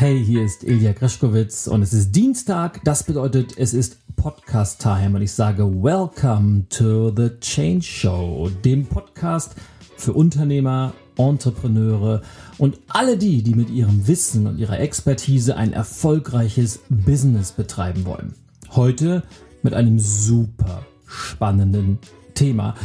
Hey, 0.00 0.24
hier 0.24 0.44
ist 0.44 0.62
Ilja 0.62 0.92
Greschkowitz 0.92 1.66
und 1.66 1.82
es 1.82 1.92
ist 1.92 2.14
Dienstag. 2.14 2.80
Das 2.84 3.02
bedeutet, 3.02 3.58
es 3.58 3.74
ist 3.74 3.96
Podcast 4.14 4.80
Time 4.80 5.16
und 5.16 5.22
ich 5.22 5.32
sage 5.32 5.64
Welcome 5.64 6.68
to 6.68 7.10
the 7.10 7.30
Change 7.40 7.82
Show, 7.82 8.48
dem 8.64 8.86
Podcast 8.86 9.56
für 9.96 10.12
Unternehmer, 10.12 10.92
Entrepreneure 11.16 12.22
und 12.58 12.78
alle 12.86 13.18
die, 13.18 13.42
die 13.42 13.56
mit 13.56 13.70
ihrem 13.70 14.06
Wissen 14.06 14.46
und 14.46 14.58
ihrer 14.58 14.78
Expertise 14.78 15.56
ein 15.56 15.72
erfolgreiches 15.72 16.78
Business 16.88 17.50
betreiben 17.50 18.06
wollen. 18.06 18.34
Heute 18.70 19.24
mit 19.64 19.74
einem 19.74 19.98
super 19.98 20.86
spannenden 21.08 21.98
Thema. 22.34 22.76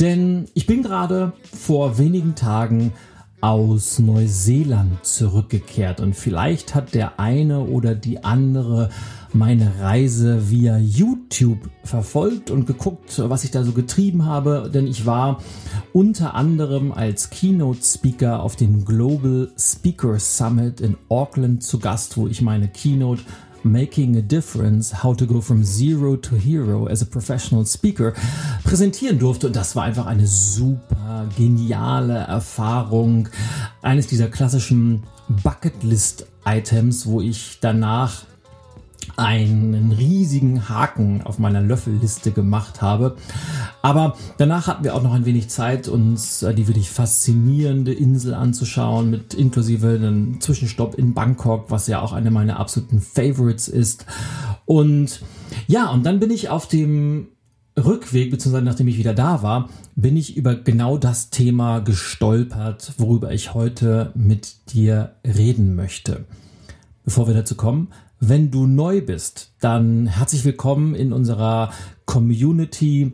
Denn 0.00 0.48
ich 0.52 0.66
bin 0.66 0.82
gerade 0.82 1.32
vor 1.50 1.96
wenigen 1.96 2.34
Tagen 2.34 2.92
aus 3.40 3.98
Neuseeland 3.98 5.04
zurückgekehrt. 5.04 6.00
Und 6.00 6.14
vielleicht 6.14 6.74
hat 6.74 6.94
der 6.94 7.20
eine 7.20 7.60
oder 7.60 7.94
die 7.94 8.24
andere 8.24 8.90
meine 9.32 9.80
Reise 9.80 10.50
via 10.50 10.78
YouTube 10.78 11.68
verfolgt 11.84 12.50
und 12.50 12.66
geguckt, 12.66 13.20
was 13.22 13.44
ich 13.44 13.50
da 13.50 13.62
so 13.62 13.72
getrieben 13.72 14.24
habe, 14.24 14.70
denn 14.72 14.86
ich 14.86 15.04
war 15.06 15.42
unter 15.92 16.34
anderem 16.34 16.92
als 16.92 17.30
Keynote 17.30 17.80
Speaker 17.82 18.42
auf 18.42 18.56
dem 18.56 18.84
Global 18.84 19.50
Speaker 19.58 20.18
Summit 20.18 20.80
in 20.80 20.96
Auckland 21.08 21.62
zu 21.62 21.78
Gast, 21.78 22.16
wo 22.16 22.26
ich 22.26 22.40
meine 22.40 22.68
Keynote 22.68 23.22
Making 23.64 24.16
a 24.16 24.22
Difference, 24.22 25.02
How 25.02 25.16
to 25.16 25.26
Go 25.26 25.40
from 25.40 25.64
Zero 25.64 26.16
to 26.16 26.36
Hero 26.36 26.86
as 26.86 27.02
a 27.02 27.06
Professional 27.06 27.64
Speaker 27.66 28.12
präsentieren 28.64 29.18
durfte. 29.18 29.48
Und 29.48 29.56
das 29.56 29.76
war 29.76 29.84
einfach 29.84 30.06
eine 30.06 30.26
super 30.26 31.28
geniale 31.36 32.14
Erfahrung. 32.14 33.28
Eines 33.82 34.06
dieser 34.06 34.28
klassischen 34.28 35.02
Bucketlist-Items, 35.42 37.06
wo 37.06 37.20
ich 37.20 37.58
danach 37.60 38.24
einen 39.18 39.92
riesigen 39.92 40.68
Haken 40.68 41.22
auf 41.22 41.38
meiner 41.38 41.60
Löffelliste 41.60 42.30
gemacht 42.30 42.80
habe. 42.80 43.16
Aber 43.82 44.16
danach 44.36 44.66
hatten 44.66 44.84
wir 44.84 44.94
auch 44.94 45.02
noch 45.02 45.12
ein 45.12 45.24
wenig 45.24 45.48
Zeit, 45.48 45.88
uns 45.88 46.42
äh, 46.42 46.54
die 46.54 46.68
wirklich 46.68 46.90
faszinierende 46.90 47.92
Insel 47.92 48.34
anzuschauen, 48.34 49.10
mit 49.10 49.34
inklusive 49.34 49.88
einem 49.88 50.40
Zwischenstopp 50.40 50.94
in 50.94 51.14
Bangkok, 51.14 51.70
was 51.70 51.88
ja 51.88 52.00
auch 52.00 52.12
eine 52.12 52.30
meiner 52.30 52.60
absoluten 52.60 53.00
Favorites 53.00 53.68
ist. 53.68 54.06
Und 54.64 55.22
ja, 55.66 55.90
und 55.90 56.06
dann 56.06 56.20
bin 56.20 56.30
ich 56.30 56.48
auf 56.48 56.68
dem 56.68 57.28
Rückweg, 57.76 58.30
beziehungsweise 58.30 58.64
nachdem 58.64 58.88
ich 58.88 58.98
wieder 58.98 59.14
da 59.14 59.42
war, 59.42 59.68
bin 59.96 60.16
ich 60.16 60.36
über 60.36 60.54
genau 60.54 60.96
das 60.96 61.30
Thema 61.30 61.80
gestolpert, 61.80 62.92
worüber 62.98 63.32
ich 63.32 63.54
heute 63.54 64.12
mit 64.14 64.72
dir 64.72 65.16
reden 65.24 65.74
möchte. 65.74 66.24
Bevor 67.04 67.26
wir 67.26 67.34
dazu 67.34 67.54
kommen, 67.54 67.88
wenn 68.20 68.50
du 68.50 68.66
neu 68.66 69.00
bist, 69.00 69.52
dann 69.60 70.06
herzlich 70.06 70.44
willkommen 70.44 70.94
in 70.94 71.12
unserer 71.12 71.72
Community. 72.04 73.12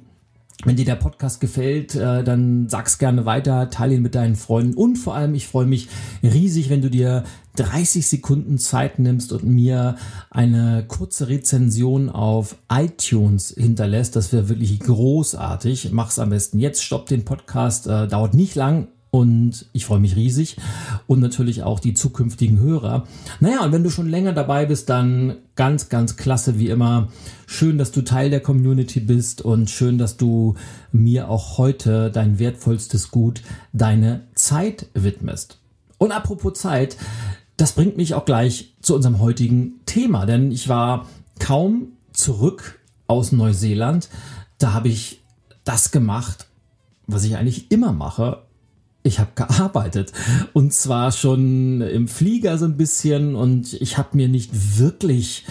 Wenn 0.65 0.77
dir 0.77 0.85
der 0.85 0.95
Podcast 0.95 1.41
gefällt, 1.41 1.95
äh, 1.95 2.25
dann 2.25 2.69
sag's 2.69 2.99
gerne 2.99 3.27
weiter, 3.27 3.69
teile 3.69 3.97
ihn 3.97 4.03
mit 4.03 4.15
deinen 4.15 4.37
Freunden 4.37 4.75
und 4.75 4.97
vor 4.97 5.15
allem, 5.15 5.35
ich 5.35 5.47
freue 5.47 5.67
mich 5.67 5.89
riesig, 6.23 6.71
wenn 6.71 6.81
du 6.81 6.89
dir 6.89 7.25
30 7.57 8.07
Sekunden 8.07 8.57
Zeit 8.59 8.99
nimmst 8.99 9.33
und 9.33 9.45
mir 9.45 9.97
eine 10.31 10.85
kurze 10.89 11.29
Rezension 11.29 12.09
auf 12.09 12.57
iTunes 12.73 13.55
hinterlässt. 13.57 14.17
Das 14.17 14.33
wäre 14.33 14.49
wirklich 14.49 14.79
großartig. 14.81 15.91
Mach's 15.93 16.19
am 16.19 16.31
besten 16.31 16.59
jetzt, 16.61 16.83
stopp 16.83 17.07
den 17.07 17.25
Podcast, 17.25 17.87
äh, 17.87 18.09
dauert 18.09 18.33
nicht 18.33 18.55
lang, 18.55 18.89
und 19.15 19.67
ich 19.73 19.87
freue 19.87 20.01
mich 20.01 20.17
riesig 20.17 20.57
und 21.07 21.21
natürlich 21.21 21.63
auch 21.63 21.79
die 21.79 21.95
zukünftigen 21.95 22.59
Hörer. 22.59 23.07
Naja, 23.39 23.65
und 23.65 23.71
wenn 23.71 23.85
du 23.85 23.91
schon 23.91 24.09
länger 24.09 24.33
dabei 24.33 24.67
bist, 24.67 24.91
dann 24.91 25.37
ganz, 25.55 25.89
ganz 25.89 26.17
klasse 26.17 26.59
wie 26.59 26.69
immer. 26.69 27.07
Schön, 27.47 27.79
dass 27.79 27.93
du 27.93 28.03
Teil 28.03 28.29
der 28.29 28.41
Community 28.41 28.99
bist 28.99 29.41
und 29.41 29.71
schön, 29.71 29.99
dass 29.99 30.17
du 30.17 30.57
mir 30.91 31.31
auch 31.31 31.59
heute 31.59 32.11
dein 32.11 32.41
wertvollstes 32.41 33.13
Gut, 33.13 33.43
deine 33.73 34.23
Zeit 34.35 34.87
widmest. 34.95 35.61
Und 35.99 36.11
apropos 36.11 36.55
Zeit, 36.55 36.97
das 37.57 37.75
bringt 37.75 37.97
mich 37.97 38.15
auch 38.15 38.25
gleich 38.25 38.75
zu 38.83 38.97
unserem 38.97 39.21
heutigen 39.21 39.75
Thema, 39.87 40.27
denn 40.27 40.51
ich 40.51 40.69
war 40.69 41.07
kaum 41.39 41.93
zurück 42.13 42.81
aus 43.07 43.31
Neuseeland. 43.31 44.09
Da 44.59 44.73
habe 44.73 44.89
ich 44.89 45.23
das 45.63 45.93
gemacht, 45.93 46.49
was 47.07 47.23
ich 47.23 47.37
eigentlich 47.37 47.71
immer 47.71 47.93
mache 47.93 48.44
ich 49.05 49.21
habe 49.21 49.31
gearbeitet 49.35 50.13
und 50.55 50.73
zwar 50.73 51.13
schon 51.13 51.83
im 51.83 52.09
Flieger 52.09 52.59
so 52.59 52.65
ein 52.65 52.77
bisschen 52.77 53.37
und 53.37 53.75
ich 53.75 53.99
habe 53.99 54.17
mir 54.17 54.29
nicht 54.29 54.79
wirklich 54.79 55.45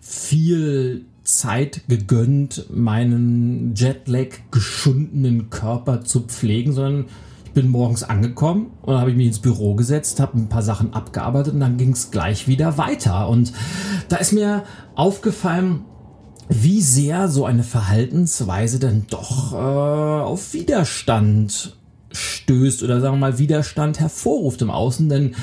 viel 0.00 1.06
Zeit 1.22 1.82
gegönnt, 1.88 2.66
meinen 2.68 3.74
Jetlag 3.74 4.28
geschundenen 4.50 5.50
Körper 5.50 6.02
zu 6.02 6.22
pflegen, 6.22 6.72
sondern 6.72 7.06
ich 7.44 7.52
bin 7.52 7.70
morgens 7.70 8.02
angekommen 8.02 8.72
und 8.82 8.96
habe 8.96 9.10
ich 9.10 9.16
mich 9.16 9.28
ins 9.28 9.38
Büro 9.38 9.76
gesetzt, 9.76 10.20
habe 10.20 10.38
ein 10.38 10.48
paar 10.48 10.62
Sachen 10.62 10.92
abgearbeitet 10.92 11.54
und 11.54 11.60
dann 11.60 11.78
ging 11.78 11.92
es 11.92 12.10
gleich 12.10 12.48
wieder 12.48 12.76
weiter. 12.76 13.28
Und 13.28 13.52
da 14.08 14.16
ist 14.16 14.32
mir 14.32 14.64
aufgefallen, 14.94 15.84
wie 16.48 16.82
sehr 16.82 17.28
so 17.28 17.44
eine 17.44 17.62
Verhaltensweise 17.62 18.78
dann 18.78 19.06
doch 19.10 19.52
äh, 19.52 19.56
auf 19.56 20.52
Widerstand 20.54 21.76
stößt 22.16 22.82
oder 22.82 23.00
sagen 23.00 23.14
wir 23.14 23.30
mal 23.30 23.38
Widerstand 23.38 24.00
hervorruft 24.00 24.62
im 24.62 24.70
Außen, 24.70 25.08
denn 25.08 25.34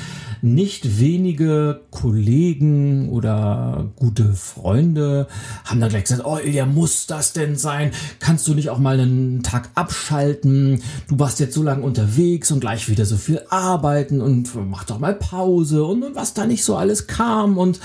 nicht 0.44 0.98
wenige 1.00 1.80
Kollegen 1.90 3.08
oder 3.08 3.90
gute 3.96 4.34
Freunde 4.34 5.26
haben 5.64 5.80
dann 5.80 5.88
gleich 5.88 6.04
gesagt, 6.04 6.26
oh, 6.26 6.38
ja, 6.38 6.66
muss 6.66 7.06
das 7.06 7.32
denn 7.32 7.56
sein? 7.56 7.92
Kannst 8.20 8.46
du 8.46 8.52
nicht 8.52 8.68
auch 8.68 8.78
mal 8.78 9.00
einen 9.00 9.42
Tag 9.42 9.70
abschalten? 9.74 10.82
Du 11.08 11.18
warst 11.18 11.40
jetzt 11.40 11.54
so 11.54 11.62
lange 11.62 11.82
unterwegs 11.82 12.50
und 12.52 12.60
gleich 12.60 12.90
wieder 12.90 13.06
so 13.06 13.16
viel 13.16 13.40
arbeiten 13.48 14.20
und 14.20 14.54
mach 14.68 14.84
doch 14.84 14.98
mal 14.98 15.14
Pause 15.14 15.82
und, 15.84 16.02
und 16.02 16.14
was 16.14 16.34
da 16.34 16.46
nicht 16.46 16.62
so 16.64 16.76
alles 16.76 17.06
kam. 17.06 17.56
Und 17.56 17.80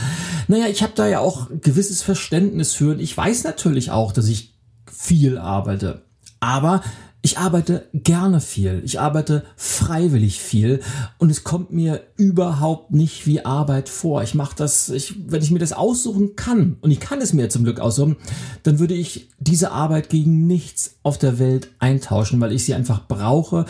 naja, 0.50 0.67
ich 0.67 0.83
habe 0.83 0.94
da 0.95 1.07
ja 1.07 1.19
auch 1.19 1.50
gewisses 1.61 2.01
Verständnis 2.01 2.73
für 2.73 2.91
und 2.91 3.00
ich 3.00 3.16
weiß 3.16 3.45
natürlich 3.45 3.91
auch, 3.91 4.11
dass 4.11 4.27
ich 4.27 4.53
viel 4.91 5.38
arbeite. 5.38 6.01
Aber 6.41 6.81
ich 7.22 7.38
arbeite 7.38 7.90
gerne 7.94 8.40
viel, 8.40 8.81
ich 8.85 9.00
arbeite 9.00 9.44
freiwillig 9.57 10.40
viel 10.40 10.80
und 11.18 11.30
es 11.30 11.44
kommt 11.44 11.72
mir 11.72 12.02
überhaupt 12.16 12.91
nicht 12.91 13.28
wie 13.28 13.44
Arbeit 13.44 13.90
vor. 13.90 14.24
Ich 14.24 14.35
mache 14.35 14.56
das, 14.56 14.90
ich, 14.90 15.16
wenn 15.28 15.41
ich 15.41 15.52
mir 15.52 15.59
das 15.59 15.74
aussuchen 15.74 16.38
kann 16.38 16.78
und 16.80 16.91
ich 16.91 17.02
kann 17.02 17.19
es 17.19 17.34
mir 17.34 17.50
zum 17.50 17.66
Glück 17.66 17.81
aussuchen, 17.81 18.16
dann 18.63 18.80
würde 18.80 18.94
ich 18.94 19.30
diese 19.38 19.72
Arbeit 19.72 20.09
gegen 20.09 20.47
nichts 20.47 20.96
auf 21.03 21.18
der 21.18 21.40
Welt 21.40 21.69
eintauschen, 21.80 22.40
weil 22.40 22.53
ich 22.53 22.63
sie 22.63 22.74
einfach 22.74 23.06
brauche. 23.07 23.66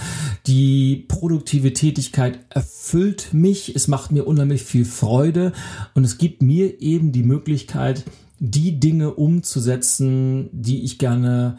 Die 0.45 1.05
produktive 1.07 1.73
Tätigkeit 1.73 2.39
erfüllt 2.51 3.33
mich, 3.33 3.75
es 3.75 3.87
macht 3.87 4.11
mir 4.11 4.27
unheimlich 4.27 4.63
viel 4.63 4.85
Freude 4.85 5.53
und 5.95 6.03
es 6.03 6.19
gibt 6.19 6.43
mir 6.43 6.81
eben 6.81 7.11
die 7.11 7.23
Möglichkeit, 7.23 8.05
die 8.37 8.79
Dinge 8.79 9.11
umzusetzen, 9.15 10.49
die 10.53 10.83
ich 10.83 10.99
gerne 10.99 11.57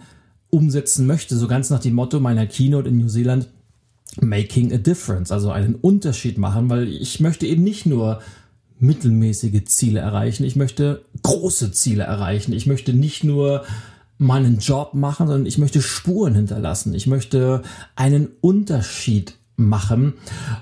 umsetzen 0.50 1.06
möchte, 1.06 1.36
so 1.36 1.48
ganz 1.48 1.70
nach 1.70 1.80
dem 1.80 1.94
Motto 1.94 2.20
meiner 2.20 2.46
Keynote 2.46 2.88
in 2.88 2.98
New 2.98 3.08
Zealand, 3.08 3.48
making 4.20 4.72
a 4.72 4.78
difference, 4.78 5.30
also 5.30 5.50
einen 5.50 5.76
Unterschied 5.76 6.38
machen, 6.38 6.68
weil 6.68 6.88
ich 6.88 7.20
möchte 7.20 7.46
eben 7.46 7.62
nicht 7.62 7.86
nur 7.86 8.20
mittelmäßige 8.80 9.64
Ziele 9.66 10.00
erreichen, 10.00 10.44
ich 10.44 10.56
möchte 10.56 11.04
große 11.22 11.70
Ziele 11.72 12.04
erreichen, 12.04 12.52
ich 12.52 12.66
möchte 12.66 12.92
nicht 12.92 13.24
nur 13.24 13.64
meinen 14.18 14.58
Job 14.58 14.94
machen, 14.94 15.28
sondern 15.28 15.46
ich 15.46 15.58
möchte 15.58 15.80
Spuren 15.80 16.34
hinterlassen, 16.34 16.94
ich 16.94 17.06
möchte 17.06 17.62
einen 17.94 18.28
Unterschied 18.40 19.34
machen. 19.56 20.14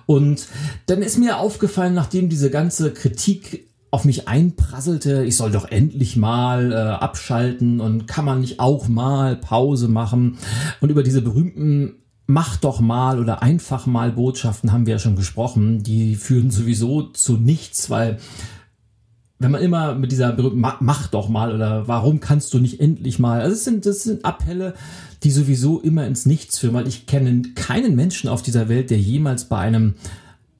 Und 0.06 0.46
dann 0.86 1.02
ist 1.02 1.18
mir 1.18 1.38
aufgefallen, 1.38 1.94
nachdem 1.94 2.28
diese 2.28 2.50
ganze 2.50 2.92
Kritik 2.92 3.67
auf 3.90 4.04
mich 4.04 4.28
einprasselte, 4.28 5.24
ich 5.24 5.36
soll 5.36 5.50
doch 5.50 5.70
endlich 5.70 6.16
mal 6.16 6.72
äh, 6.72 6.74
abschalten 6.74 7.80
und 7.80 8.06
kann 8.06 8.24
man 8.24 8.40
nicht 8.40 8.60
auch 8.60 8.88
mal 8.88 9.36
Pause 9.36 9.88
machen. 9.88 10.38
Und 10.80 10.90
über 10.90 11.02
diese 11.02 11.22
berühmten 11.22 11.94
Mach 12.30 12.58
doch 12.58 12.80
mal 12.80 13.18
oder 13.18 13.42
einfach 13.42 13.86
mal 13.86 14.12
Botschaften 14.12 14.70
haben 14.70 14.84
wir 14.84 14.92
ja 14.92 14.98
schon 14.98 15.16
gesprochen. 15.16 15.82
Die 15.82 16.14
führen 16.14 16.50
sowieso 16.50 17.04
zu 17.04 17.38
nichts, 17.38 17.88
weil 17.88 18.18
wenn 19.38 19.50
man 19.50 19.62
immer 19.62 19.94
mit 19.94 20.12
dieser 20.12 20.32
berühmten 20.32 20.60
Mach 20.60 21.06
doch 21.06 21.30
mal 21.30 21.54
oder 21.54 21.88
warum 21.88 22.20
kannst 22.20 22.52
du 22.52 22.58
nicht 22.58 22.80
endlich 22.80 23.18
mal, 23.18 23.40
also 23.40 23.54
das 23.54 23.64
sind, 23.64 23.86
das 23.86 24.02
sind 24.02 24.26
Appelle, 24.26 24.74
die 25.22 25.30
sowieso 25.30 25.80
immer 25.80 26.06
ins 26.06 26.26
Nichts 26.26 26.58
führen, 26.58 26.74
weil 26.74 26.86
ich 26.86 27.06
kenne 27.06 27.42
keinen 27.54 27.96
Menschen 27.96 28.28
auf 28.28 28.42
dieser 28.42 28.68
Welt, 28.68 28.90
der 28.90 28.98
jemals 28.98 29.46
bei 29.46 29.58
einem 29.58 29.94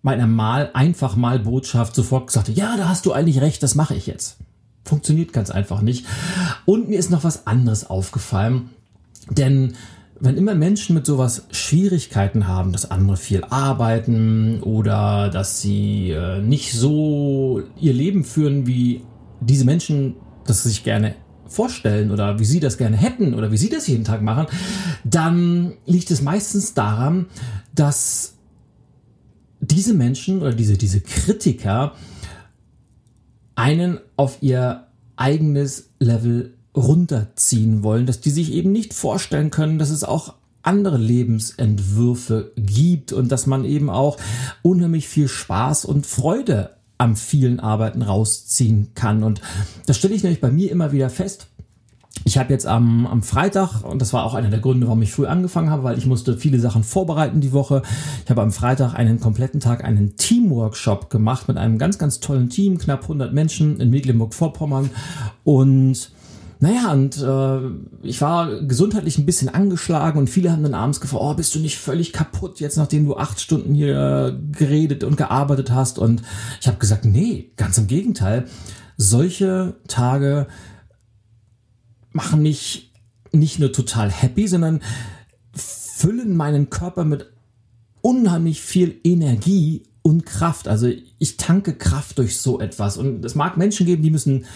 bei 0.03 0.13
einer 0.13 0.27
Mal, 0.27 0.71
einfach 0.75 1.17
mal 1.17 1.39
Botschaft 1.41 1.95
sofort 1.95 2.29
gesagt, 2.29 2.49
ja, 2.49 2.77
da 2.77 2.89
hast 2.89 3.07
du 3.07 3.13
eigentlich 3.13 3.41
recht, 3.41 3.63
das 3.63 3.75
mache 3.75 3.95
ich 3.95 4.07
jetzt. 4.07 4.39
Funktioniert 4.85 5.33
ganz 5.33 5.51
einfach 5.51 5.83
nicht. 5.83 6.07
Und 6.65 6.89
mir 6.89 6.99
ist 6.99 7.11
noch 7.11 7.25
was 7.25 7.47
anderes 7.47 7.89
aufgefallen, 7.89 8.71
denn 9.31 9.75
wenn 10.21 10.37
immer 10.37 10.55
Menschen 10.55 10.95
mit 10.95 11.07
sowas 11.07 11.47
Schwierigkeiten 11.51 12.49
haben, 12.49 12.73
dass 12.73 12.91
andere 12.91 13.17
viel 13.17 13.45
arbeiten 13.45 14.61
oder 14.63 15.29
dass 15.29 15.61
sie 15.61 16.11
äh, 16.11 16.41
nicht 16.41 16.73
so 16.73 17.63
ihr 17.79 17.93
Leben 17.93 18.25
führen, 18.25 18.67
wie 18.67 19.03
diese 19.41 19.65
Menschen 19.65 20.17
das 20.45 20.65
sich 20.65 20.83
gerne 20.83 21.15
vorstellen 21.47 22.11
oder 22.11 22.39
wie 22.39 22.45
sie 22.45 22.61
das 22.61 22.79
gerne 22.79 22.97
hätten 22.97 23.35
oder 23.35 23.53
wie 23.53 23.57
sie 23.57 23.71
das 23.71 23.87
jeden 23.87 24.05
Tag 24.05 24.23
machen, 24.23 24.47
dann 25.05 25.75
liegt 25.87 26.11
es 26.11 26.21
meistens 26.21 26.75
daran, 26.75 27.27
dass 27.75 28.38
diese 29.71 29.95
Menschen 29.95 30.41
oder 30.41 30.53
diese, 30.53 30.77
diese 30.77 31.01
Kritiker 31.01 31.95
einen 33.55 33.99
auf 34.17 34.39
ihr 34.41 34.87
eigenes 35.17 35.91
Level 35.99 36.55
runterziehen 36.77 37.83
wollen, 37.83 38.07
dass 38.07 38.21
die 38.21 38.31
sich 38.31 38.53
eben 38.53 38.71
nicht 38.71 38.95
vorstellen 38.95 39.51
können, 39.51 39.79
dass 39.79 39.91
es 39.91 40.05
auch 40.05 40.35
andere 40.63 40.99
Lebensentwürfe 40.99 42.53
gibt 42.57 43.13
und 43.13 43.33
dass 43.33 43.47
man 43.47 43.65
eben 43.65 43.91
auch 43.91 44.19
unheimlich 44.63 45.09
viel 45.09 45.29
Spaß 45.29 45.85
und 45.85 46.07
Freude 46.07 46.77
am 46.99 47.17
vielen 47.17 47.61
Arbeiten 47.61 48.03
rausziehen 48.03 48.89
kann. 48.95 49.23
Und 49.23 49.41
das 49.87 49.97
stelle 49.97 50.15
ich 50.15 50.23
nämlich 50.23 50.41
bei 50.41 50.51
mir 50.51 50.71
immer 50.71 50.93
wieder 50.93 51.11
fest. 51.11 51.47
Ich 52.25 52.37
habe 52.37 52.53
jetzt 52.53 52.67
am, 52.67 53.07
am 53.07 53.23
Freitag, 53.23 53.83
und 53.83 54.03
das 54.03 54.13
war 54.13 54.25
auch 54.25 54.35
einer 54.35 54.51
der 54.51 54.61
Gründe, 54.61 54.87
warum 54.87 55.01
ich 55.03 55.13
früh 55.13 55.27
angefangen 55.27 55.71
habe, 55.71 55.83
weil 55.83 55.99
ich 55.99 56.07
musste 56.07 56.37
viele 56.37 56.61
Sachen 56.61 56.85
vorbereiten 56.85 57.41
die 57.41 57.53
Woche. 57.53 57.83
Ich 58.25 58.31
habe 58.31 58.43
am 58.43 58.53
Freitag 58.53 58.95
einen 58.95 59.21
kompletten 59.21 59.61
Tag 59.61 59.85
einen 59.85 60.17
Teamworkshop 60.17 61.11
gemacht 61.11 61.49
mit 61.49 61.57
einem 61.57 61.79
ganz, 61.79 61.99
ganz 61.99 62.21
tollen 62.21 62.51
Team, 62.51 62.79
knapp 62.79 63.03
100 63.03 63.33
Menschen 63.33 63.81
in 63.81 63.91
Mecklenburg-Vorpommern. 63.91 64.91
Und 65.45 66.11
naja, 66.61 66.93
und 66.93 67.23
äh, 67.23 68.07
ich 68.07 68.21
war 68.21 68.61
gesundheitlich 68.63 69.17
ein 69.17 69.27
bisschen 69.27 69.49
angeschlagen 69.49 70.19
und 70.19 70.29
viele 70.29 70.51
haben 70.51 70.65
dann 70.65 70.75
abends 70.75 71.01
gefragt, 71.01 71.23
oh, 71.25 71.35
bist 71.35 71.55
du 71.55 71.61
nicht 71.61 71.79
völlig 71.79 72.13
kaputt 72.13 72.59
jetzt, 72.59 72.77
nachdem 72.77 73.07
du 73.07 73.17
acht 73.17 73.41
Stunden 73.41 73.75
hier 73.75 74.37
geredet 74.53 75.05
und 75.05 75.17
gearbeitet 75.17 75.71
hast? 75.71 76.01
Und 76.01 76.23
ich 76.61 76.67
habe 76.67 76.79
gesagt, 76.79 77.05
nee, 77.05 77.51
ganz 77.57 77.79
im 77.79 77.87
Gegenteil. 77.87 78.47
Solche 78.97 79.77
Tage 79.87 80.49
machen 82.19 82.43
mich 82.43 82.91
nicht 83.31 83.61
nur 83.61 83.73
total 83.73 84.11
happy, 84.11 84.49
sondern 84.49 84.81
füllen 85.55 86.37
meinen 86.37 86.69
Körper 86.69 87.05
mit 87.05 87.33
unheimlich 88.01 88.61
viel 88.61 88.99
Energie 89.05 89.85
und 90.03 90.27
Kraft. 90.27 90.67
Also 90.67 90.91
ich 91.21 91.37
tanke 91.37 91.75
Kraft 91.75 92.19
durch 92.19 92.41
so 92.41 92.59
etwas. 92.59 92.97
Und 92.97 93.25
es 93.25 93.37
mag 93.37 93.57
Menschen 93.57 93.87
geben, 93.87 94.03
die 94.03 94.11
müssen 94.11 94.47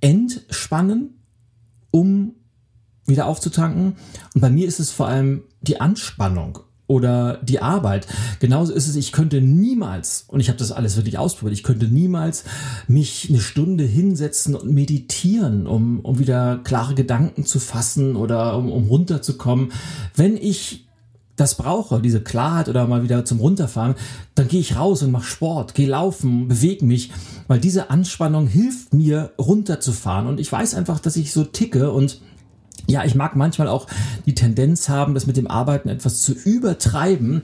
entspannen, 0.00 1.22
um 1.90 2.36
wieder 3.04 3.26
aufzutanken. 3.26 3.96
Und 4.34 4.40
bei 4.40 4.48
mir 4.48 4.66
ist 4.66 4.80
es 4.80 4.90
vor 4.90 5.08
allem 5.08 5.42
die 5.60 5.78
Anspannung 5.78 6.60
oder 6.90 7.38
die 7.42 7.62
Arbeit. 7.62 8.08
Genauso 8.40 8.74
ist 8.74 8.88
es, 8.88 8.96
ich 8.96 9.12
könnte 9.12 9.40
niemals, 9.40 10.24
und 10.26 10.40
ich 10.40 10.48
habe 10.48 10.58
das 10.58 10.72
alles 10.72 10.96
wirklich 10.96 11.18
ausprobiert, 11.18 11.56
ich 11.56 11.62
könnte 11.62 11.86
niemals 11.86 12.42
mich 12.88 13.28
eine 13.30 13.38
Stunde 13.38 13.84
hinsetzen 13.84 14.56
und 14.56 14.72
meditieren, 14.72 15.68
um, 15.68 16.00
um 16.00 16.18
wieder 16.18 16.58
klare 16.64 16.96
Gedanken 16.96 17.46
zu 17.46 17.60
fassen 17.60 18.16
oder 18.16 18.56
um, 18.56 18.72
um 18.72 18.88
runterzukommen. 18.88 19.70
Wenn 20.16 20.36
ich 20.36 20.88
das 21.36 21.54
brauche, 21.54 22.02
diese 22.02 22.20
Klarheit 22.20 22.68
oder 22.68 22.86
mal 22.88 23.04
wieder 23.04 23.24
zum 23.24 23.38
Runterfahren, 23.38 23.94
dann 24.34 24.48
gehe 24.48 24.60
ich 24.60 24.76
raus 24.76 25.04
und 25.04 25.12
mache 25.12 25.24
Sport, 25.24 25.74
gehe 25.74 25.88
laufen, 25.88 26.48
bewege 26.48 26.84
mich, 26.84 27.12
weil 27.46 27.60
diese 27.60 27.88
Anspannung 27.88 28.48
hilft 28.48 28.92
mir 28.92 29.30
runterzufahren 29.38 30.26
und 30.26 30.40
ich 30.40 30.50
weiß 30.50 30.74
einfach, 30.74 30.98
dass 30.98 31.16
ich 31.16 31.32
so 31.32 31.44
ticke 31.44 31.92
und 31.92 32.20
ja, 32.86 33.04
ich 33.04 33.14
mag 33.14 33.36
manchmal 33.36 33.68
auch 33.68 33.86
die 34.26 34.34
Tendenz 34.34 34.88
haben, 34.88 35.14
das 35.14 35.26
mit 35.26 35.36
dem 35.36 35.46
Arbeiten 35.46 35.88
etwas 35.88 36.22
zu 36.22 36.32
übertreiben, 36.32 37.42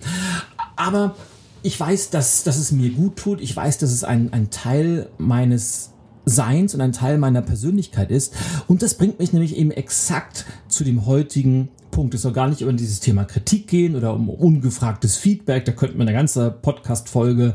aber 0.76 1.14
ich 1.62 1.78
weiß, 1.78 2.10
dass, 2.10 2.44
dass 2.44 2.58
es 2.58 2.70
mir 2.70 2.90
gut 2.90 3.16
tut. 3.16 3.40
Ich 3.40 3.56
weiß, 3.56 3.78
dass 3.78 3.90
es 3.90 4.04
ein, 4.04 4.32
ein 4.32 4.50
Teil 4.50 5.08
meines 5.18 5.90
Seins 6.24 6.74
und 6.74 6.80
ein 6.80 6.92
Teil 6.92 7.18
meiner 7.18 7.42
Persönlichkeit 7.42 8.10
ist. 8.10 8.34
Und 8.68 8.82
das 8.82 8.94
bringt 8.94 9.18
mich 9.18 9.32
nämlich 9.32 9.56
eben 9.56 9.70
exakt 9.70 10.44
zu 10.68 10.84
dem 10.84 11.06
heutigen 11.06 11.68
Punkt. 11.90 12.14
Es 12.14 12.22
soll 12.22 12.32
gar 12.32 12.48
nicht 12.48 12.60
über 12.60 12.72
dieses 12.72 13.00
Thema 13.00 13.24
Kritik 13.24 13.68
gehen 13.68 13.96
oder 13.96 14.14
um 14.14 14.28
ungefragtes 14.28 15.16
Feedback. 15.16 15.64
Da 15.64 15.72
könnte 15.72 15.96
man 15.96 16.06
eine 16.06 16.16
ganze 16.16 16.50
Podcast-Folge 16.50 17.54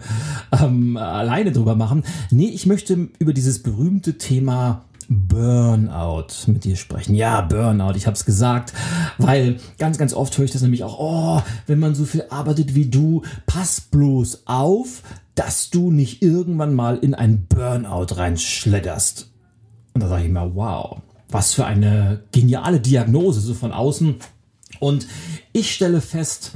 ähm, 0.61 0.97
alleine 0.97 1.51
drüber 1.51 1.75
machen. 1.75 2.03
Nee, 2.31 2.49
ich 2.49 2.65
möchte 2.65 3.09
über 3.19 3.33
dieses 3.33 3.61
berühmte 3.61 4.17
Thema 4.17 4.85
Burnout 5.09 6.27
mit 6.47 6.63
dir 6.63 6.75
sprechen. 6.75 7.15
Ja, 7.15 7.41
Burnout, 7.41 7.95
ich 7.95 8.07
habe 8.07 8.15
es 8.15 8.25
gesagt, 8.25 8.73
weil 9.17 9.57
ganz, 9.77 9.97
ganz 9.97 10.13
oft 10.13 10.37
höre 10.37 10.45
ich 10.45 10.51
das 10.51 10.61
nämlich 10.61 10.83
auch, 10.83 10.97
oh, 10.99 11.41
wenn 11.67 11.79
man 11.79 11.95
so 11.95 12.05
viel 12.05 12.25
arbeitet 12.29 12.75
wie 12.75 12.85
du, 12.85 13.23
pass 13.45 13.81
bloß 13.81 14.43
auf, 14.45 15.03
dass 15.35 15.69
du 15.69 15.91
nicht 15.91 16.21
irgendwann 16.21 16.73
mal 16.73 16.97
in 16.97 17.13
ein 17.13 17.47
Burnout 17.47 18.15
reinschledderst. 18.15 19.31
Und 19.93 20.03
da 20.03 20.07
sage 20.07 20.25
ich 20.25 20.31
mir, 20.31 20.55
wow, 20.55 21.01
was 21.29 21.53
für 21.53 21.65
eine 21.65 22.23
geniale 22.31 22.79
Diagnose 22.79 23.39
so 23.39 23.53
von 23.53 23.71
außen. 23.71 24.15
Und 24.79 25.07
ich 25.53 25.73
stelle 25.73 26.01
fest, 26.01 26.53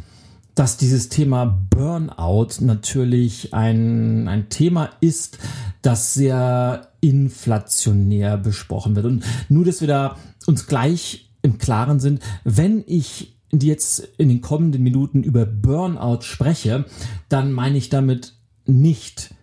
dass 0.55 0.77
dieses 0.77 1.09
Thema 1.09 1.45
Burnout 1.69 2.61
natürlich 2.61 3.53
ein, 3.53 4.27
ein 4.27 4.49
Thema 4.49 4.89
ist, 5.01 5.37
das 5.81 6.13
sehr 6.13 6.89
inflationär 7.07 8.37
besprochen 8.37 8.95
wird. 8.95 9.05
Und 9.05 9.23
nur, 9.47 9.63
dass 9.63 9.81
wir 9.81 9.87
da 9.87 10.17
uns 10.47 10.65
gleich 10.65 11.29
im 11.41 11.59
Klaren 11.59 11.99
sind, 11.99 12.21
wenn 12.43 12.83
ich 12.87 13.37
jetzt 13.53 13.99
in 14.17 14.29
den 14.29 14.41
kommenden 14.41 14.81
Minuten 14.81 15.23
über 15.23 15.45
Burnout 15.45 16.21
spreche, 16.21 16.85
dann 17.29 17.51
meine 17.51 17.77
ich 17.77 17.89
damit 17.89 18.33
nicht 18.65 19.35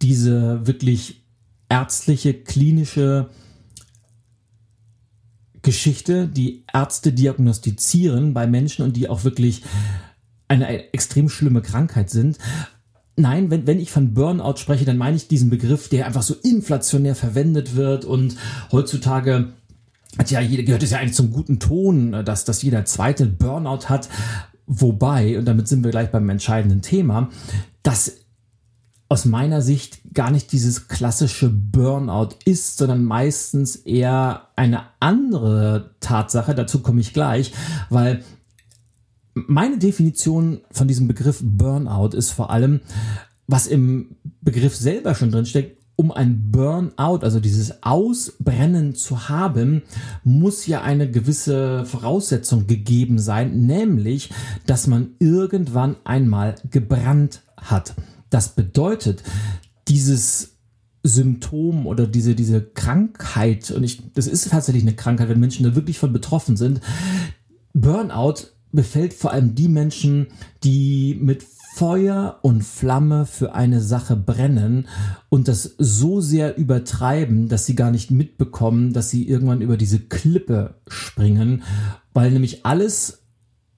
diese 0.00 0.66
wirklich 0.66 1.26
ärztliche, 1.68 2.32
klinische 2.32 3.28
Geschichte, 5.62 6.26
die 6.26 6.64
Ärzte 6.72 7.12
diagnostizieren 7.12 8.32
bei 8.32 8.46
Menschen 8.46 8.82
und 8.82 8.96
die 8.96 9.10
auch 9.10 9.24
wirklich 9.24 9.62
eine 10.48 10.92
extrem 10.94 11.28
schlimme 11.28 11.60
Krankheit 11.60 12.08
sind. 12.08 12.38
Nein, 13.16 13.50
wenn, 13.50 13.66
wenn 13.66 13.80
ich 13.80 13.90
von 13.90 14.14
Burnout 14.14 14.56
spreche, 14.56 14.84
dann 14.84 14.96
meine 14.96 15.16
ich 15.16 15.28
diesen 15.28 15.50
Begriff, 15.50 15.88
der 15.88 16.06
einfach 16.06 16.22
so 16.22 16.34
inflationär 16.42 17.14
verwendet 17.14 17.76
wird 17.76 18.04
und 18.04 18.36
heutzutage 18.72 19.52
hat 20.18 20.30
ja 20.30 20.40
jeder, 20.40 20.62
gehört 20.62 20.82
es 20.82 20.90
ja 20.90 20.98
eigentlich 20.98 21.14
zum 21.14 21.32
guten 21.32 21.58
Ton, 21.60 22.24
dass, 22.24 22.44
dass 22.44 22.62
jeder 22.62 22.84
zweite 22.84 23.26
Burnout 23.26 23.88
hat. 23.88 24.08
Wobei, 24.66 25.38
und 25.38 25.44
damit 25.46 25.68
sind 25.68 25.84
wir 25.84 25.90
gleich 25.90 26.10
beim 26.10 26.28
entscheidenden 26.28 26.82
Thema, 26.82 27.30
dass 27.82 28.20
aus 29.08 29.24
meiner 29.24 29.60
Sicht 29.60 30.00
gar 30.14 30.30
nicht 30.30 30.52
dieses 30.52 30.86
klassische 30.86 31.48
Burnout 31.48 32.30
ist, 32.44 32.78
sondern 32.78 33.04
meistens 33.04 33.74
eher 33.74 34.48
eine 34.54 34.84
andere 35.00 35.96
Tatsache. 35.98 36.54
Dazu 36.54 36.80
komme 36.80 37.00
ich 37.00 37.12
gleich, 37.12 37.52
weil 37.88 38.22
meine 39.48 39.78
Definition 39.78 40.60
von 40.70 40.88
diesem 40.88 41.08
Begriff 41.08 41.40
Burnout 41.42 42.16
ist 42.16 42.30
vor 42.30 42.50
allem, 42.50 42.80
was 43.46 43.66
im 43.66 44.16
Begriff 44.40 44.76
selber 44.76 45.14
schon 45.14 45.30
drin 45.30 45.46
steckt, 45.46 45.80
um 45.96 46.12
ein 46.12 46.50
Burnout, 46.50 47.18
also 47.22 47.40
dieses 47.40 47.82
Ausbrennen 47.82 48.94
zu 48.94 49.28
haben, 49.28 49.82
muss 50.24 50.66
ja 50.66 50.80
eine 50.80 51.10
gewisse 51.10 51.84
Voraussetzung 51.84 52.66
gegeben 52.66 53.18
sein, 53.18 53.66
nämlich, 53.66 54.30
dass 54.64 54.86
man 54.86 55.10
irgendwann 55.18 55.96
einmal 56.04 56.54
gebrannt 56.70 57.42
hat. 57.58 57.94
Das 58.30 58.54
bedeutet, 58.54 59.22
dieses 59.88 60.56
Symptom 61.02 61.86
oder 61.86 62.06
diese, 62.06 62.34
diese 62.34 62.62
Krankheit, 62.62 63.70
und 63.70 63.84
ich, 63.84 64.00
das 64.14 64.26
ist 64.26 64.48
tatsächlich 64.48 64.84
eine 64.84 64.96
Krankheit, 64.96 65.28
wenn 65.28 65.40
Menschen 65.40 65.64
da 65.64 65.74
wirklich 65.74 65.98
von 65.98 66.14
betroffen 66.14 66.56
sind, 66.56 66.80
Burnout 67.74 68.36
befällt 68.72 69.14
vor 69.14 69.32
allem 69.32 69.54
die 69.54 69.68
Menschen, 69.68 70.28
die 70.62 71.18
mit 71.20 71.44
Feuer 71.74 72.38
und 72.42 72.64
Flamme 72.64 73.26
für 73.26 73.54
eine 73.54 73.80
Sache 73.80 74.16
brennen 74.16 74.88
und 75.28 75.48
das 75.48 75.76
so 75.78 76.20
sehr 76.20 76.58
übertreiben, 76.58 77.48
dass 77.48 77.64
sie 77.64 77.74
gar 77.74 77.90
nicht 77.90 78.10
mitbekommen, 78.10 78.92
dass 78.92 79.08
sie 79.08 79.26
irgendwann 79.28 79.62
über 79.62 79.76
diese 79.76 80.00
Klippe 80.00 80.74
springen, 80.88 81.62
weil 82.12 82.32
nämlich 82.32 82.66
alles, 82.66 83.22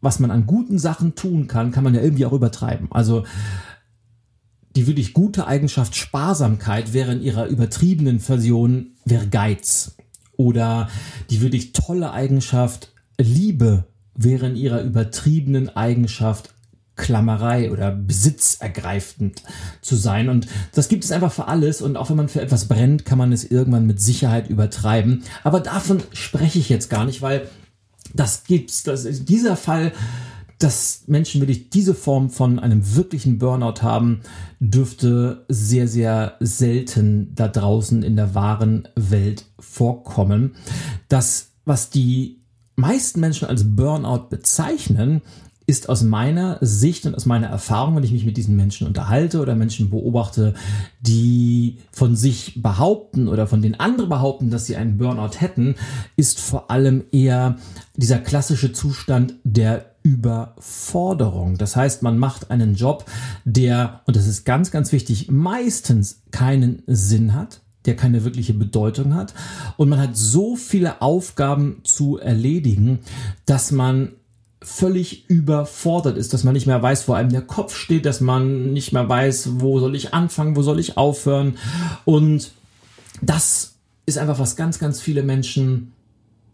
was 0.00 0.20
man 0.20 0.30
an 0.30 0.46
guten 0.46 0.78
Sachen 0.78 1.14
tun 1.14 1.48
kann, 1.48 1.70
kann 1.70 1.84
man 1.84 1.94
ja 1.94 2.00
irgendwie 2.00 2.26
auch 2.26 2.32
übertreiben. 2.32 2.88
Also 2.90 3.24
die 4.74 4.86
wirklich 4.86 5.12
gute 5.12 5.46
Eigenschaft 5.46 5.94
Sparsamkeit 5.94 6.94
wäre 6.94 7.12
in 7.12 7.22
ihrer 7.22 7.46
übertriebenen 7.46 8.20
Version 8.20 8.92
wäre 9.04 9.28
Geiz 9.28 9.96
oder 10.36 10.88
die 11.30 11.42
wirklich 11.42 11.72
tolle 11.72 12.12
Eigenschaft 12.12 12.92
Liebe 13.18 13.84
wäre 14.14 14.46
in 14.46 14.56
ihrer 14.56 14.82
übertriebenen 14.82 15.74
Eigenschaft 15.74 16.54
Klammerei 16.94 17.72
oder 17.72 17.90
besitzergreifend 17.90 19.42
zu 19.80 19.96
sein. 19.96 20.28
Und 20.28 20.46
das 20.74 20.88
gibt 20.88 21.04
es 21.04 21.12
einfach 21.12 21.32
für 21.32 21.48
alles. 21.48 21.80
Und 21.80 21.96
auch 21.96 22.10
wenn 22.10 22.16
man 22.16 22.28
für 22.28 22.42
etwas 22.42 22.68
brennt, 22.68 23.04
kann 23.04 23.18
man 23.18 23.32
es 23.32 23.50
irgendwann 23.50 23.86
mit 23.86 24.00
Sicherheit 24.00 24.50
übertreiben. 24.50 25.24
Aber 25.42 25.60
davon 25.60 26.02
spreche 26.12 26.58
ich 26.58 26.68
jetzt 26.68 26.90
gar 26.90 27.04
nicht, 27.04 27.22
weil 27.22 27.48
das 28.14 28.44
gibt's. 28.44 28.82
Das 28.82 29.04
ist 29.04 29.28
dieser 29.28 29.56
Fall, 29.56 29.92
dass 30.58 31.04
Menschen 31.06 31.40
wirklich 31.40 31.70
diese 31.70 31.94
Form 31.94 32.30
von 32.30 32.58
einem 32.58 32.94
wirklichen 32.94 33.38
Burnout 33.38 33.82
haben, 33.82 34.20
dürfte 34.60 35.44
sehr, 35.48 35.88
sehr 35.88 36.36
selten 36.40 37.34
da 37.34 37.48
draußen 37.48 38.02
in 38.02 38.16
der 38.16 38.34
wahren 38.34 38.86
Welt 38.94 39.46
vorkommen. 39.58 40.54
Das, 41.08 41.52
was 41.64 41.90
die 41.90 42.41
meisten 42.82 43.20
Menschen 43.20 43.48
als 43.48 43.76
Burnout 43.76 44.28
bezeichnen, 44.28 45.22
ist 45.66 45.88
aus 45.88 46.02
meiner 46.02 46.58
Sicht 46.60 47.06
und 47.06 47.14
aus 47.14 47.24
meiner 47.24 47.46
Erfahrung, 47.46 47.96
wenn 47.96 48.04
ich 48.04 48.12
mich 48.12 48.26
mit 48.26 48.36
diesen 48.36 48.56
Menschen 48.56 48.86
unterhalte 48.86 49.40
oder 49.40 49.54
Menschen 49.54 49.90
beobachte, 49.90 50.54
die 51.00 51.78
von 51.92 52.16
sich 52.16 52.60
behaupten 52.60 53.28
oder 53.28 53.46
von 53.46 53.62
den 53.62 53.78
anderen 53.78 54.10
behaupten, 54.10 54.50
dass 54.50 54.66
sie 54.66 54.76
einen 54.76 54.98
Burnout 54.98 55.40
hätten, 55.40 55.76
ist 56.16 56.40
vor 56.40 56.70
allem 56.70 57.04
eher 57.12 57.56
dieser 57.96 58.18
klassische 58.18 58.72
Zustand 58.72 59.34
der 59.44 59.86
Überforderung. 60.02 61.58
Das 61.58 61.76
heißt, 61.76 62.02
man 62.02 62.18
macht 62.18 62.50
einen 62.50 62.74
Job, 62.74 63.06
der, 63.44 64.00
und 64.06 64.16
das 64.16 64.26
ist 64.26 64.44
ganz, 64.44 64.72
ganz 64.72 64.90
wichtig, 64.92 65.30
meistens 65.30 66.22
keinen 66.32 66.82
Sinn 66.86 67.34
hat 67.34 67.61
der 67.86 67.96
keine 67.96 68.24
wirkliche 68.24 68.54
Bedeutung 68.54 69.14
hat. 69.14 69.34
Und 69.76 69.88
man 69.88 70.00
hat 70.00 70.16
so 70.16 70.56
viele 70.56 71.02
Aufgaben 71.02 71.80
zu 71.84 72.18
erledigen, 72.18 73.00
dass 73.46 73.72
man 73.72 74.12
völlig 74.62 75.28
überfordert 75.28 76.16
ist, 76.16 76.32
dass 76.32 76.44
man 76.44 76.54
nicht 76.54 76.66
mehr 76.66 76.82
weiß, 76.82 77.08
wo 77.08 77.14
einem 77.14 77.30
der 77.30 77.42
Kopf 77.42 77.74
steht, 77.74 78.06
dass 78.06 78.20
man 78.20 78.72
nicht 78.72 78.92
mehr 78.92 79.08
weiß, 79.08 79.60
wo 79.60 79.80
soll 79.80 79.96
ich 79.96 80.14
anfangen, 80.14 80.56
wo 80.56 80.62
soll 80.62 80.78
ich 80.78 80.96
aufhören. 80.96 81.58
Und 82.04 82.52
das 83.20 83.74
ist 84.06 84.18
einfach, 84.18 84.38
was 84.38 84.56
ganz, 84.56 84.78
ganz 84.78 85.00
viele 85.00 85.22
Menschen 85.22 85.92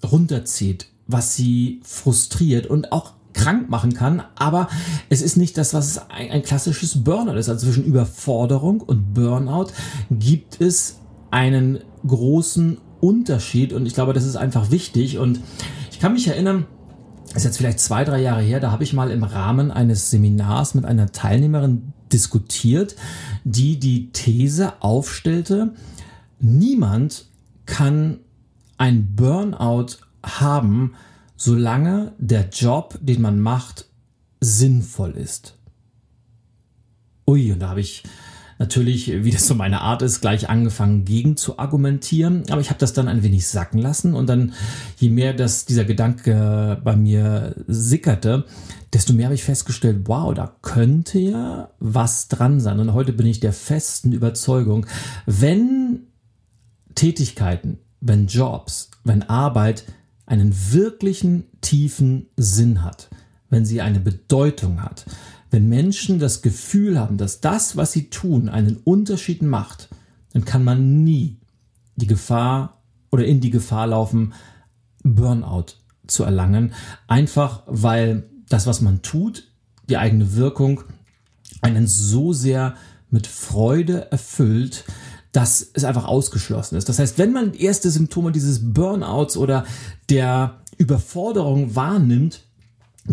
runterzieht, 0.03 0.87
was 1.07 1.35
sie 1.35 1.81
frustriert 1.83 2.67
und 2.67 2.93
auch 2.93 3.13
krank 3.35 3.69
machen 3.69 3.95
kann, 3.95 4.23
aber 4.37 4.69
es 5.11 5.23
ist 5.23 5.37
nicht 5.37 5.57
das, 5.59 5.73
was 5.75 6.11
ein, 6.11 6.31
ein 6.31 6.43
klassisches 6.43 7.05
Burnout 7.05 7.35
ist. 7.35 7.49
Also 7.49 7.67
zwischen 7.67 7.85
Überforderung 7.85 8.81
und 8.81 9.15
Burnout 9.15 9.69
gibt 10.11 10.61
es 10.61 10.99
einen 11.31 11.81
großen 12.07 12.79
Unterschied 13.01 13.73
und 13.73 13.87
ich 13.87 13.95
glaube, 13.95 14.13
das 14.13 14.25
ist 14.25 14.37
einfach 14.37 14.71
wichtig 14.71 15.19
und 15.19 15.41
ich 15.91 16.01
kann 16.01 16.13
mich 16.13 16.29
erinnern, 16.29 16.67
ist 17.35 17.45
jetzt 17.45 17.59
vielleicht 17.59 17.81
zwei, 17.81 18.05
drei 18.05 18.21
Jahre 18.21 18.43
her, 18.43 18.61
da 18.61 18.71
habe 18.71 18.85
ich 18.85 18.93
mal 18.93 19.11
im 19.11 19.23
Rahmen 19.23 19.71
eines 19.71 20.11
Seminars 20.11 20.75
mit 20.75 20.85
einer 20.85 21.13
Teilnehmerin 21.13 21.93
diskutiert, 22.13 22.97
die 23.45 23.79
die 23.79 24.11
These 24.13 24.83
aufstellte, 24.83 25.75
niemand 26.41 27.27
kann 27.67 28.21
ein 28.79 29.15
Burnout 29.15 29.99
haben, 30.25 30.95
solange 31.37 32.13
der 32.19 32.49
Job, 32.49 32.99
den 33.01 33.21
man 33.21 33.41
macht, 33.41 33.87
sinnvoll 34.41 35.13
ist. 35.13 35.57
Ui, 37.27 37.53
und 37.53 37.61
da 37.61 37.71
habe 37.71 37.81
ich 37.81 38.05
natürlich, 38.59 39.25
wie 39.25 39.31
das 39.31 39.47
so 39.47 39.55
meine 39.55 39.81
Art 39.81 40.03
ist, 40.03 40.21
gleich 40.21 40.49
angefangen 40.49 41.05
gegen 41.05 41.37
zu 41.37 41.59
argumentieren. 41.59 42.43
Aber 42.51 42.61
ich 42.61 42.71
habe 42.71 42.79
das 42.79 42.93
dann 42.93 43.09
ein 43.09 43.23
wenig 43.23 43.47
sacken 43.47 43.79
lassen 43.79 44.15
und 44.15 44.29
dann, 44.29 44.53
je 44.99 45.11
mehr 45.11 45.33
das 45.33 45.65
dieser 45.65 45.85
Gedanke 45.85 46.81
bei 46.83 46.97
mir 46.97 47.55
sickerte, 47.67 48.45
desto 48.93 49.13
mehr 49.13 49.27
habe 49.27 49.35
ich 49.35 49.45
festgestellt, 49.45 50.03
wow, 50.07 50.35
da 50.35 50.57
könnte 50.63 51.19
ja 51.19 51.71
was 51.79 52.29
dran 52.29 52.61
sein. 52.61 52.81
Und 52.81 52.95
heute 52.95 53.13
bin 53.13 53.27
ich 53.27 53.41
der 53.41 53.53
festen 53.53 54.13
Überzeugung, 54.13 54.87
wenn 55.27 56.01
Tätigkeiten, 56.95 57.79
wenn 58.01 58.27
Jobs, 58.27 58.91
wenn 59.05 59.23
Arbeit 59.23 59.85
einen 60.27 60.55
wirklichen 60.73 61.45
tiefen 61.61 62.27
Sinn 62.37 62.83
hat, 62.83 63.09
wenn 63.51 63.65
sie 63.65 63.81
eine 63.81 64.01
Bedeutung 64.01 64.83
hat, 64.83 65.07
wenn 65.51 65.69
Menschen 65.69 66.19
das 66.19 66.43
Gefühl 66.43 66.99
haben, 66.99 67.17
dass 67.17 67.41
das, 67.41 67.77
was 67.77 67.93
sie 67.93 68.11
tun, 68.11 68.49
einen 68.49 68.77
Unterschied 68.77 69.43
macht, 69.43 69.89
dann 70.33 70.45
kann 70.45 70.65
man 70.65 71.05
nie 71.05 71.39
die 71.97 72.07
Gefahr 72.07 72.83
oder 73.11 73.25
in 73.25 73.41
die 73.41 73.51
Gefahr 73.51 73.87
laufen, 73.89 74.35
Burnout 75.03 75.67
zu 76.07 76.25
erlangen. 76.25 76.73
Einfach 77.07 77.63
weil 77.67 78.29
das, 78.49 78.67
was 78.67 78.81
man 78.81 79.03
tut, 79.03 79.45
die 79.89 79.97
eigene 79.97 80.35
Wirkung 80.35 80.83
einen 81.61 81.87
so 81.87 82.33
sehr 82.33 82.75
mit 83.11 83.27
Freude 83.27 84.11
erfüllt, 84.13 84.85
dass 85.33 85.67
es 85.73 85.85
einfach 85.85 86.07
ausgeschlossen 86.07 86.77
ist. 86.77 86.89
Das 86.89 86.99
heißt, 86.99 87.19
wenn 87.19 87.33
man 87.33 87.55
erste 87.55 87.91
Symptome 87.91 88.33
dieses 88.33 88.73
Burnouts 88.73 89.37
oder 89.37 89.65
der 90.09 90.61
Überforderung 90.77 91.75
wahrnimmt, 91.75 92.45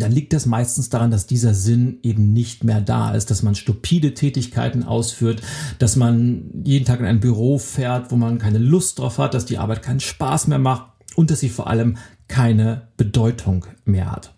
dann 0.02 0.12
liegt 0.12 0.34
das 0.34 0.46
meistens 0.46 0.90
daran, 0.90 1.12
dass 1.12 1.28
dieser 1.28 1.54
Sinn 1.54 2.00
eben 2.04 2.34
nicht 2.34 2.64
mehr 2.64 2.82
da 2.82 3.12
ist, 3.12 3.32
dass 3.32 3.44
man 3.44 3.56
stupide 3.56 4.14
Tätigkeiten 4.14 4.84
ausführt, 4.84 5.42
dass 5.80 5.96
man 5.96 6.52
jeden 6.64 6.86
Tag 6.86 7.00
in 7.00 7.06
ein 7.06 7.20
Büro 7.20 7.58
fährt, 7.58 8.12
wo 8.12 8.16
man 8.16 8.38
keine 8.38 8.58
Lust 8.58 9.00
drauf 9.00 9.18
hat, 9.18 9.34
dass 9.34 9.46
die 9.46 9.58
Arbeit 9.58 9.82
keinen 9.82 10.00
Spaß 10.00 10.48
mehr 10.48 10.60
macht 10.60 10.88
und 11.16 11.32
dass 11.32 11.40
sie 11.40 11.50
vor 11.50 11.68
allem 11.68 11.98
keine 12.28 12.90
Bedeutung 12.98 13.66
mehr 13.86 14.12
hat. 14.12 14.35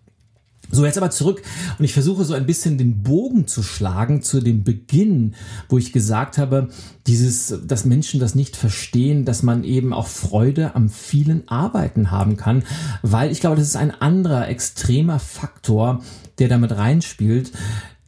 So, 0.70 0.86
jetzt 0.86 0.98
aber 0.98 1.10
zurück. 1.10 1.42
Und 1.80 1.86
ich 1.86 1.94
versuche 1.94 2.26
so 2.26 2.34
ein 2.34 2.46
bisschen 2.46 2.78
den 2.78 3.02
Bogen 3.04 3.48
zu 3.48 3.64
schlagen 3.64 4.22
zu 4.22 4.42
dem 4.42 4.64
Beginn, 4.64 5.36
wo 5.70 5.78
ich 5.78 5.94
gesagt 5.94 6.38
habe, 6.38 6.70
dieses, 7.08 7.62
dass 7.66 7.86
Menschen 7.86 8.20
das 8.20 8.36
nicht 8.36 8.58
verstehen, 8.58 9.24
dass 9.24 9.44
man 9.44 9.64
eben 9.64 9.94
auch 9.94 10.08
Freude 10.08 10.76
am 10.76 10.90
vielen 10.90 11.48
Arbeiten 11.48 12.12
haben 12.12 12.36
kann, 12.36 12.64
weil 13.02 13.32
ich 13.32 13.40
glaube, 13.40 13.56
das 13.56 13.68
ist 13.68 13.78
ein 13.78 13.92
anderer 13.92 14.50
extremer 14.50 15.20
Faktor, 15.20 16.04
der 16.40 16.50
damit 16.50 16.76
reinspielt, 16.76 17.52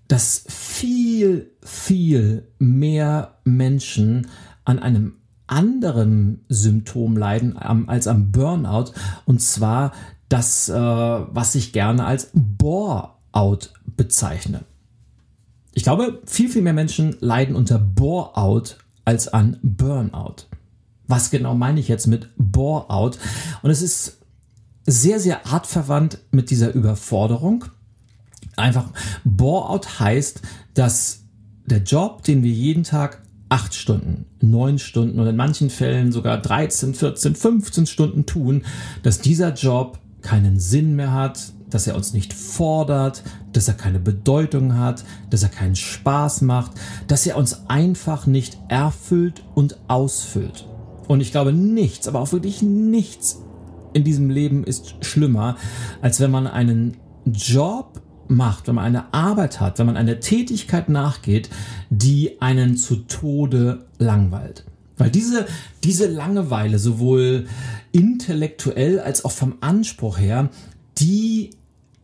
dass 0.09 0.43
viel, 0.49 1.51
viel 1.63 2.47
mehr 2.57 3.37
Menschen 3.45 4.27
an 4.65 4.79
einem 4.79 5.13
anderen 5.47 6.45
Symptom 6.49 7.17
leiden 7.17 7.57
als 7.57 8.07
am 8.07 8.31
Burnout. 8.31 8.91
Und 9.25 9.41
zwar 9.41 9.93
das, 10.29 10.69
äh, 10.69 10.73
was 10.73 11.55
ich 11.55 11.73
gerne 11.73 12.05
als 12.05 12.29
Bore-out 12.33 13.73
bezeichne. 13.97 14.63
Ich 15.73 15.83
glaube, 15.83 16.21
viel, 16.25 16.49
viel 16.49 16.61
mehr 16.61 16.73
Menschen 16.73 17.17
leiden 17.19 17.55
unter 17.55 17.79
Bore-out 17.79 18.77
als 19.05 19.27
an 19.27 19.57
Burnout. 19.63 20.47
Was 21.07 21.31
genau 21.31 21.55
meine 21.55 21.79
ich 21.79 21.87
jetzt 21.87 22.07
mit 22.07 22.29
Bore-out? 22.37 23.17
Und 23.63 23.71
es 23.71 23.81
ist 23.81 24.19
sehr, 24.85 25.19
sehr 25.19 25.47
artverwandt 25.47 26.19
mit 26.31 26.51
dieser 26.51 26.73
Überforderung. 26.73 27.65
Einfach 28.55 28.89
Bore-out 29.23 29.99
heißt, 29.99 30.41
dass 30.73 31.23
der 31.65 31.79
Job, 31.79 32.23
den 32.23 32.43
wir 32.43 32.51
jeden 32.51 32.83
Tag 32.83 33.21
acht 33.47 33.73
Stunden, 33.73 34.25
neun 34.41 34.77
Stunden 34.77 35.19
und 35.19 35.27
in 35.27 35.35
manchen 35.35 35.69
Fällen 35.69 36.11
sogar 36.11 36.37
13, 36.39 36.93
14, 36.93 37.35
15 37.35 37.85
Stunden 37.87 38.25
tun, 38.25 38.63
dass 39.01 39.21
dieser 39.21 39.53
Job 39.53 39.99
keinen 40.21 40.59
Sinn 40.59 40.95
mehr 40.95 41.13
hat, 41.13 41.53
dass 41.69 41.87
er 41.87 41.95
uns 41.95 42.13
nicht 42.13 42.33
fordert, 42.33 43.23
dass 43.53 43.67
er 43.67 43.75
keine 43.75 43.99
Bedeutung 43.99 44.77
hat, 44.77 45.03
dass 45.29 45.43
er 45.43 45.49
keinen 45.49 45.75
Spaß 45.75 46.41
macht, 46.41 46.71
dass 47.07 47.25
er 47.25 47.37
uns 47.37 47.69
einfach 47.69 48.25
nicht 48.25 48.57
erfüllt 48.67 49.43
und 49.55 49.77
ausfüllt. 49.87 50.67
Und 51.07 51.21
ich 51.21 51.31
glaube, 51.31 51.53
nichts, 51.53 52.07
aber 52.07 52.19
auch 52.19 52.31
wirklich 52.31 52.61
nichts 52.61 53.41
in 53.93 54.03
diesem 54.03 54.29
Leben 54.29 54.63
ist 54.63 55.03
schlimmer, 55.03 55.57
als 56.01 56.19
wenn 56.19 56.31
man 56.31 56.47
einen 56.47 56.97
Job 57.25 58.01
macht, 58.27 58.67
wenn 58.67 58.75
man 58.75 58.85
eine 58.85 59.13
Arbeit 59.13 59.59
hat, 59.59 59.79
wenn 59.79 59.87
man 59.87 59.97
eine 59.97 60.19
Tätigkeit 60.19 60.89
nachgeht, 60.89 61.49
die 61.89 62.41
einen 62.41 62.77
zu 62.77 62.97
Tode 62.97 63.87
langweilt. 63.97 64.65
Weil 64.99 65.09
diese, 65.09 65.47
diese 65.83 66.07
Langeweile 66.07 66.77
sowohl 66.77 67.47
intellektuell 67.91 68.99
als 68.99 69.25
auch 69.25 69.31
vom 69.31 69.57
Anspruch 69.61 70.19
her, 70.19 70.49
die 70.99 71.51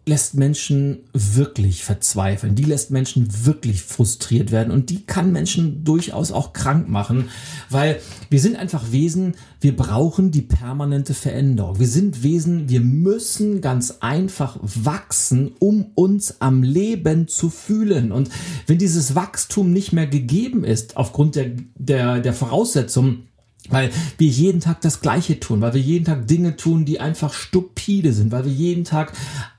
lässt 0.07 0.35
Menschen 0.35 0.99
wirklich 1.13 1.83
verzweifeln, 1.83 2.53
die 2.53 2.63
lässt 2.63 2.91
Menschen 2.91 3.27
wirklich 3.45 3.81
frustriert 3.81 4.51
werden 4.51 4.71
und 4.71 4.91
die 4.91 5.03
kann 5.03 5.31
Menschen 5.31 5.83
durchaus 5.83 6.31
auch 6.31 6.53
krank 6.53 6.87
machen, 6.87 7.29
weil 7.71 7.99
wir 8.29 8.39
sind 8.39 8.55
einfach 8.55 8.91
Wesen, 8.91 9.33
wir 9.61 9.75
brauchen 9.75 10.29
die 10.29 10.43
permanente 10.43 11.15
Veränderung. 11.15 11.79
Wir 11.79 11.87
sind 11.87 12.21
Wesen, 12.21 12.69
wir 12.69 12.81
müssen 12.81 13.61
ganz 13.61 13.97
einfach 14.01 14.59
wachsen, 14.61 15.53
um 15.57 15.87
uns 15.95 16.39
am 16.39 16.61
Leben 16.61 17.27
zu 17.27 17.49
fühlen. 17.49 18.11
Und 18.11 18.29
wenn 18.67 18.77
dieses 18.77 19.15
Wachstum 19.15 19.73
nicht 19.73 19.91
mehr 19.91 20.05
gegeben 20.05 20.63
ist, 20.63 20.97
aufgrund 20.97 21.35
der, 21.35 21.51
der, 21.79 22.19
der 22.19 22.33
Voraussetzungen, 22.33 23.27
weil 23.69 23.89
wir 24.17 24.27
jeden 24.27 24.59
Tag 24.59 24.81
das 24.81 25.01
Gleiche 25.01 25.39
tun, 25.39 25.61
weil 25.61 25.73
wir 25.73 25.81
jeden 25.81 26.05
Tag 26.05 26.27
Dinge 26.27 26.55
tun, 26.55 26.85
die 26.85 26.99
einfach 26.99 27.33
stupide 27.33 28.13
sind, 28.13 28.31
weil 28.31 28.45
wir 28.45 28.51
jeden 28.51 28.83
Tag 28.83 29.13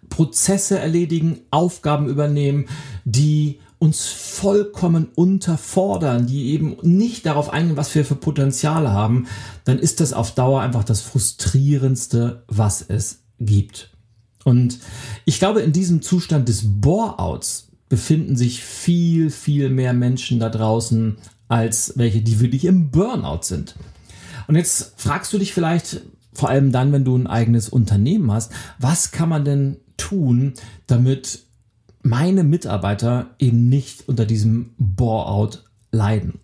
Prozesse 0.08 0.78
erledigen, 0.78 1.40
Aufgaben 1.50 2.08
übernehmen, 2.08 2.66
die 3.04 3.60
uns 3.78 4.06
vollkommen 4.06 5.08
unterfordern, 5.14 6.26
die 6.26 6.52
eben 6.52 6.76
nicht 6.82 7.26
darauf 7.26 7.50
eingehen, 7.50 7.76
was 7.76 7.94
wir 7.94 8.04
für 8.04 8.14
Potenziale 8.14 8.90
haben, 8.90 9.26
dann 9.64 9.78
ist 9.78 10.00
das 10.00 10.12
auf 10.12 10.34
Dauer 10.34 10.62
einfach 10.62 10.84
das 10.84 11.02
frustrierendste, 11.02 12.42
was 12.48 12.84
es 12.88 13.20
gibt. 13.38 13.90
Und 14.44 14.78
ich 15.24 15.38
glaube, 15.38 15.60
in 15.60 15.72
diesem 15.72 16.00
Zustand 16.00 16.48
des 16.48 16.62
Bore-outs 16.80 17.68
befinden 17.88 18.36
sich 18.36 18.62
viel, 18.62 19.30
viel 19.30 19.68
mehr 19.68 19.92
Menschen 19.92 20.40
da 20.40 20.48
draußen 20.48 21.16
als 21.48 21.92
welche, 21.96 22.22
die 22.22 22.40
wirklich 22.40 22.64
im 22.64 22.90
Burnout 22.90 23.42
sind. 23.42 23.76
Und 24.48 24.56
jetzt 24.56 24.94
fragst 24.96 25.32
du 25.32 25.38
dich 25.38 25.52
vielleicht, 25.52 26.00
vor 26.32 26.48
allem 26.48 26.72
dann, 26.72 26.92
wenn 26.92 27.04
du 27.04 27.16
ein 27.16 27.26
eigenes 27.26 27.68
Unternehmen 27.68 28.30
hast, 28.32 28.52
was 28.78 29.10
kann 29.10 29.28
man 29.28 29.44
denn 29.44 29.76
tun, 29.96 30.54
damit 30.86 31.40
meine 32.02 32.44
Mitarbeiter 32.44 33.30
eben 33.38 33.68
nicht 33.68 34.08
unter 34.08 34.24
diesem 34.24 34.70
Bore-out 34.78 35.64
leiden? 35.90 36.40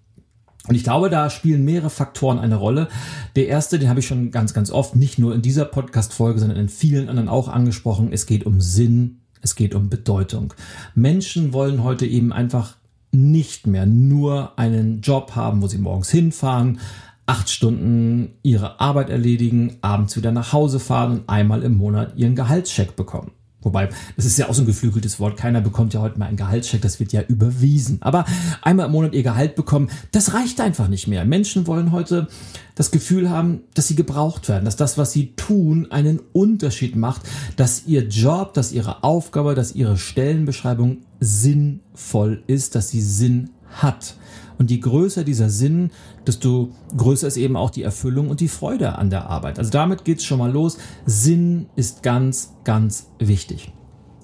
Und 0.69 0.77
ich 0.77 0.85
glaube, 0.85 1.11
da 1.11 1.29
spielen 1.29 1.65
mehrere 1.65 1.91
Faktoren 1.91 2.39
eine 2.39 2.55
Rolle. 2.55 2.89
Der 3.35 3.49
erste, 3.49 3.79
den 3.79 3.89
habe 3.89 4.01
ich 4.01 4.07
schon 4.07 4.31
ganz, 4.31 4.55
ganz 4.55 4.71
oft, 4.71 4.95
nicht 4.95 5.19
nur 5.19 5.35
in 5.35 5.43
dieser 5.43 5.65
Podcast-Folge, 5.65 6.39
sondern 6.39 6.59
in 6.59 6.69
vielen 6.69 7.09
anderen 7.09 7.29
auch 7.29 7.49
angesprochen. 7.49 8.11
Es 8.13 8.27
geht 8.27 8.47
um 8.47 8.61
Sinn, 8.61 9.23
es 9.41 9.57
geht 9.57 9.75
um 9.75 9.91
Bedeutung. 9.91 10.55
Menschen 10.95 11.53
wollen 11.53 11.83
heute 11.83 12.07
eben 12.07 12.33
einfach 12.33 12.77
nicht 13.11 13.67
mehr 13.67 13.87
nur 13.87 14.57
einen 14.59 15.01
Job 15.01 15.33
haben, 15.35 15.63
wo 15.63 15.67
sie 15.67 15.79
morgens 15.79 16.11
hinfahren, 16.11 16.79
acht 17.27 17.51
Stunden 17.51 18.31
ihre 18.43 18.81
Arbeit 18.81 19.11
erledigen, 19.11 19.79
abends 19.81 20.17
wieder 20.17 20.33
nach 20.33 20.53
Hause 20.53 20.79
fahren 20.81 21.13
und 21.13 21.29
einmal 21.29 21.63
im 21.63 21.77
Monat 21.77 22.17
ihren 22.17 22.37
Gehaltscheck 22.37 22.95
bekommen. 22.95 23.33
Wobei, 23.63 23.89
das 24.17 24.25
ist 24.25 24.39
ja 24.39 24.49
auch 24.49 24.55
so 24.55 24.63
ein 24.63 24.67
geflügeltes 24.67 25.21
Wort. 25.21 25.37
Keiner 25.37 25.61
bekommt 25.61 25.95
ja 25.95 26.01
heute 26.01 26.19
mal 26.19 26.27
einen 26.27 26.37
Gehaltscheck, 26.37 26.83
das 26.83 27.01
wird 27.01 27.13
ja 27.13 27.23
überwiesen. 27.23 27.99
Aber 28.01 28.25
einmal 28.61 28.87
im 28.87 28.93
Monat 28.93 29.15
ihr 29.15 29.23
Gehalt 29.23 29.55
bekommen, 29.55 29.89
das 30.11 30.35
reicht 30.35 30.61
einfach 30.61 30.89
nicht 30.89 31.07
mehr. 31.07 31.25
Menschen 31.25 31.67
wollen 31.67 31.93
heute 31.93 32.29
das 32.75 32.91
Gefühl 32.91 33.31
haben, 33.31 33.61
dass 33.75 33.89
sie 33.89 33.95
gebraucht 33.95 34.49
werden, 34.49 34.65
dass 34.65 34.77
das, 34.77 34.99
was 34.99 35.13
sie 35.13 35.35
tun, 35.37 35.91
einen 35.91 36.21
Unterschied 36.33 36.97
macht, 36.97 37.23
dass 37.57 37.87
ihr 37.87 38.09
Job, 38.09 38.55
dass 38.55 38.73
ihre 38.73 39.05
Aufgabe, 39.05 39.55
dass 39.55 39.75
ihre 39.75 39.97
Stellenbeschreibung 39.97 40.99
sinnvoll 41.21 42.43
ist, 42.47 42.75
dass 42.75 42.89
sie 42.89 43.03
Sinn 43.03 43.51
hat. 43.71 44.17
Und 44.63 44.71
je 44.71 44.79
größer 44.79 45.25
dieser 45.25 45.51
Sinn, 45.51 45.91
desto 46.25 46.71
größer 46.97 47.27
ist 47.27 47.37
eben 47.37 47.57
auch 47.57 47.71
die 47.71 47.83
Erfüllung 47.83 48.31
und 48.31 48.39
die 48.39 48.47
Freude 48.47 48.97
an 48.97 49.11
der 49.11 49.29
Arbeit. 49.29 49.59
Also 49.59 49.73
damit 49.73 50.05
geht's 50.05 50.25
schon 50.25 50.39
mal 50.39 50.53
los. 50.53 50.79
Sinn 51.05 51.67
ist 51.75 52.05
ganz, 52.05 52.53
ganz 52.63 53.09
wichtig. 53.19 53.73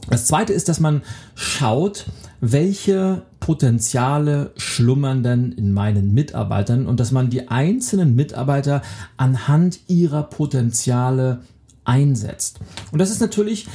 Das 0.09 0.27
zweite 0.27 0.53
ist, 0.53 0.69
dass 0.69 0.79
man 0.79 1.03
schaut, 1.35 2.07
welche 2.41 3.23
Potenziale 3.41 4.53
schlummern 4.57 5.25
denn 5.25 5.51
in 5.51 5.73
meinen 5.73 6.15
Mitarbeitern 6.15 6.87
und 6.87 7.01
dass 7.01 7.11
man 7.11 7.31
die 7.31 7.49
einzelnen 7.49 8.15
Mitarbeiter 8.15 8.83
anhand 9.17 9.81
ihrer 9.89 10.23
Potenziale 10.23 11.41
einsetzt. 11.85 12.61
Und 12.93 13.01
das 13.01 13.11
ist 13.11 13.21
natürlich, 13.21 13.67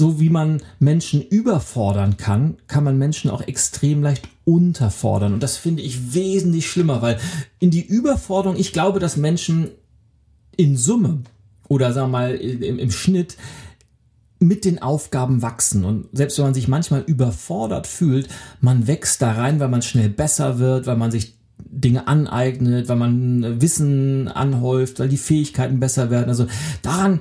so 0.00 0.18
wie 0.18 0.30
man 0.30 0.62
Menschen 0.78 1.20
überfordern 1.20 2.16
kann, 2.16 2.56
kann 2.68 2.84
man 2.84 2.96
Menschen 2.96 3.30
auch 3.30 3.42
extrem 3.42 4.02
leicht 4.02 4.26
unterfordern. 4.46 5.34
Und 5.34 5.42
das 5.42 5.58
finde 5.58 5.82
ich 5.82 6.14
wesentlich 6.14 6.70
schlimmer, 6.70 7.02
weil 7.02 7.18
in 7.58 7.70
die 7.70 7.84
Überforderung, 7.84 8.58
ich 8.58 8.72
glaube, 8.72 8.98
dass 8.98 9.18
Menschen 9.18 9.68
in 10.56 10.78
Summe 10.78 11.18
oder 11.68 11.92
sagen 11.92 12.10
wir 12.10 12.18
mal 12.18 12.34
im, 12.34 12.78
im 12.78 12.90
Schnitt 12.90 13.36
mit 14.38 14.64
den 14.64 14.80
Aufgaben 14.80 15.42
wachsen. 15.42 15.84
Und 15.84 16.08
selbst 16.14 16.38
wenn 16.38 16.46
man 16.46 16.54
sich 16.54 16.66
manchmal 16.66 17.02
überfordert 17.02 17.86
fühlt, 17.86 18.30
man 18.62 18.86
wächst 18.86 19.20
da 19.20 19.32
rein, 19.32 19.60
weil 19.60 19.68
man 19.68 19.82
schnell 19.82 20.08
besser 20.08 20.58
wird, 20.58 20.86
weil 20.86 20.96
man 20.96 21.10
sich 21.10 21.36
Dinge 21.58 22.08
aneignet, 22.08 22.88
weil 22.88 22.96
man 22.96 23.60
Wissen 23.60 24.28
anhäuft, 24.28 24.98
weil 24.98 25.10
die 25.10 25.18
Fähigkeiten 25.18 25.78
besser 25.78 26.08
werden. 26.08 26.30
Also 26.30 26.46
daran 26.80 27.20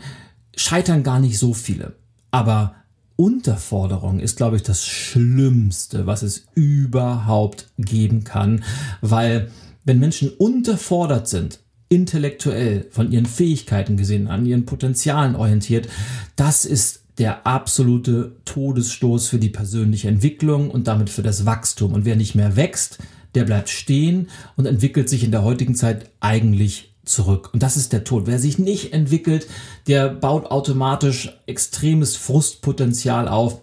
scheitern 0.55 1.03
gar 1.03 1.19
nicht 1.19 1.38
so 1.38 1.54
viele. 1.54 1.99
Aber 2.32 2.76
Unterforderung 3.15 4.20
ist, 4.20 4.38
glaube 4.38 4.56
ich, 4.56 4.63
das 4.63 4.86
Schlimmste, 4.86 6.06
was 6.06 6.24
es 6.24 6.46
überhaupt 6.56 7.68
geben 7.78 8.24
kann, 8.24 8.63
weil 9.02 9.52
wenn 9.84 10.00
Menschen 10.00 10.30
unterfordert 10.30 11.28
sind, 11.28 11.60
intellektuell, 11.89 12.88
von 12.92 13.12
ihren 13.12 13.26
Fähigkeiten 13.26 13.98
gesehen, 13.98 14.28
an 14.28 14.46
ihren 14.46 14.65
Potenzialen 14.65 15.36
orientiert, 15.36 15.89
das 16.36 16.63
ist 16.63 17.02
der 17.18 17.46
absolute 17.46 18.38
Todesstoß 18.46 19.28
für 19.28 19.39
die 19.39 19.50
persönliche 19.50 20.08
Entwicklung 20.08 20.72
und 20.72 20.88
damit 20.88 21.10
für 21.10 21.24
das 21.24 21.46
Wachstum. 21.46 21.94
Und 21.94 22.06
wer 22.06 22.15
nicht 22.15 22.36
mehr 22.36 22.56
wächst, 22.56 23.00
der 23.36 23.44
bleibt 23.44 23.70
stehen 23.70 24.30
und 24.56 24.65
entwickelt 24.65 25.10
sich 25.10 25.24
in 25.24 25.32
der 25.32 25.44
heutigen 25.44 25.76
Zeit 25.76 26.10
eigentlich 26.22 26.88
zurück. 27.10 27.50
Und 27.54 27.63
das 27.63 27.78
ist 27.78 27.91
der 27.93 28.04
Tod. 28.04 28.28
Wer 28.28 28.39
sich 28.39 28.60
nicht 28.60 28.93
entwickelt, 28.93 29.48
der 29.88 30.10
baut 30.10 30.45
automatisch 30.45 31.38
extremes 31.45 32.15
Frustpotenzial 32.15 33.28
auf. 33.28 33.62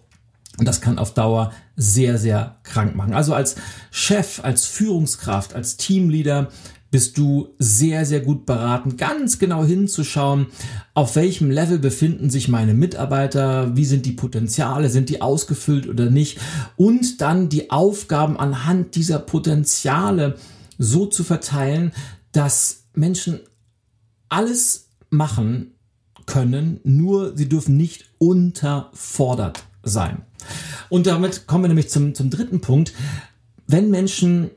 Und 0.59 0.67
das 0.67 0.81
kann 0.81 0.99
auf 0.99 1.15
Dauer 1.15 1.53
sehr, 1.77 2.19
sehr 2.19 2.57
krank 2.63 2.97
machen. 2.97 3.15
Also 3.15 3.35
als 3.35 3.57
Chef, 3.91 4.41
als 4.43 4.67
Führungskraft, 4.67 5.55
als 5.55 5.77
Teamleader 5.77 6.49
bist 6.91 7.19
du 7.19 7.49
sehr, 7.59 8.07
sehr 8.07 8.21
gut 8.21 8.47
beraten, 8.47 8.97
ganz 8.97 9.39
genau 9.39 9.65
hinzuschauen, 9.65 10.47
auf 10.95 11.17
welchem 11.17 11.51
Level 11.51 11.79
befinden 11.79 12.31
sich 12.31 12.49
meine 12.49 12.75
Mitarbeiter, 12.75 13.77
wie 13.77 13.85
sind 13.85 14.07
die 14.07 14.13
Potenziale, 14.13 14.89
sind 14.89 15.11
die 15.11 15.21
ausgefüllt 15.21 15.89
oder 15.89 16.11
nicht 16.11 16.39
und 16.77 17.21
dann 17.21 17.49
die 17.49 17.71
Aufgaben 17.71 18.39
anhand 18.39 18.95
dieser 18.95 19.19
Potenziale 19.19 20.37
so 20.79 21.07
zu 21.07 21.25
verteilen, 21.25 21.93
dass 22.33 22.86
Menschen 22.97 23.41
alles 24.29 24.89
machen 25.11 25.75
können, 26.27 26.81
nur 26.83 27.37
sie 27.37 27.49
dürfen 27.49 27.77
nicht 27.77 28.07
unterfordert 28.19 29.65
sein. 29.83 30.23
Und 30.89 31.07
damit 31.07 31.47
kommen 31.47 31.65
wir 31.65 31.69
nämlich 31.69 31.89
zum, 31.89 32.15
zum 32.15 32.31
dritten 32.31 32.61
Punkt. 32.61 32.93
Wenn 33.67 33.91
Menschen 33.91 34.51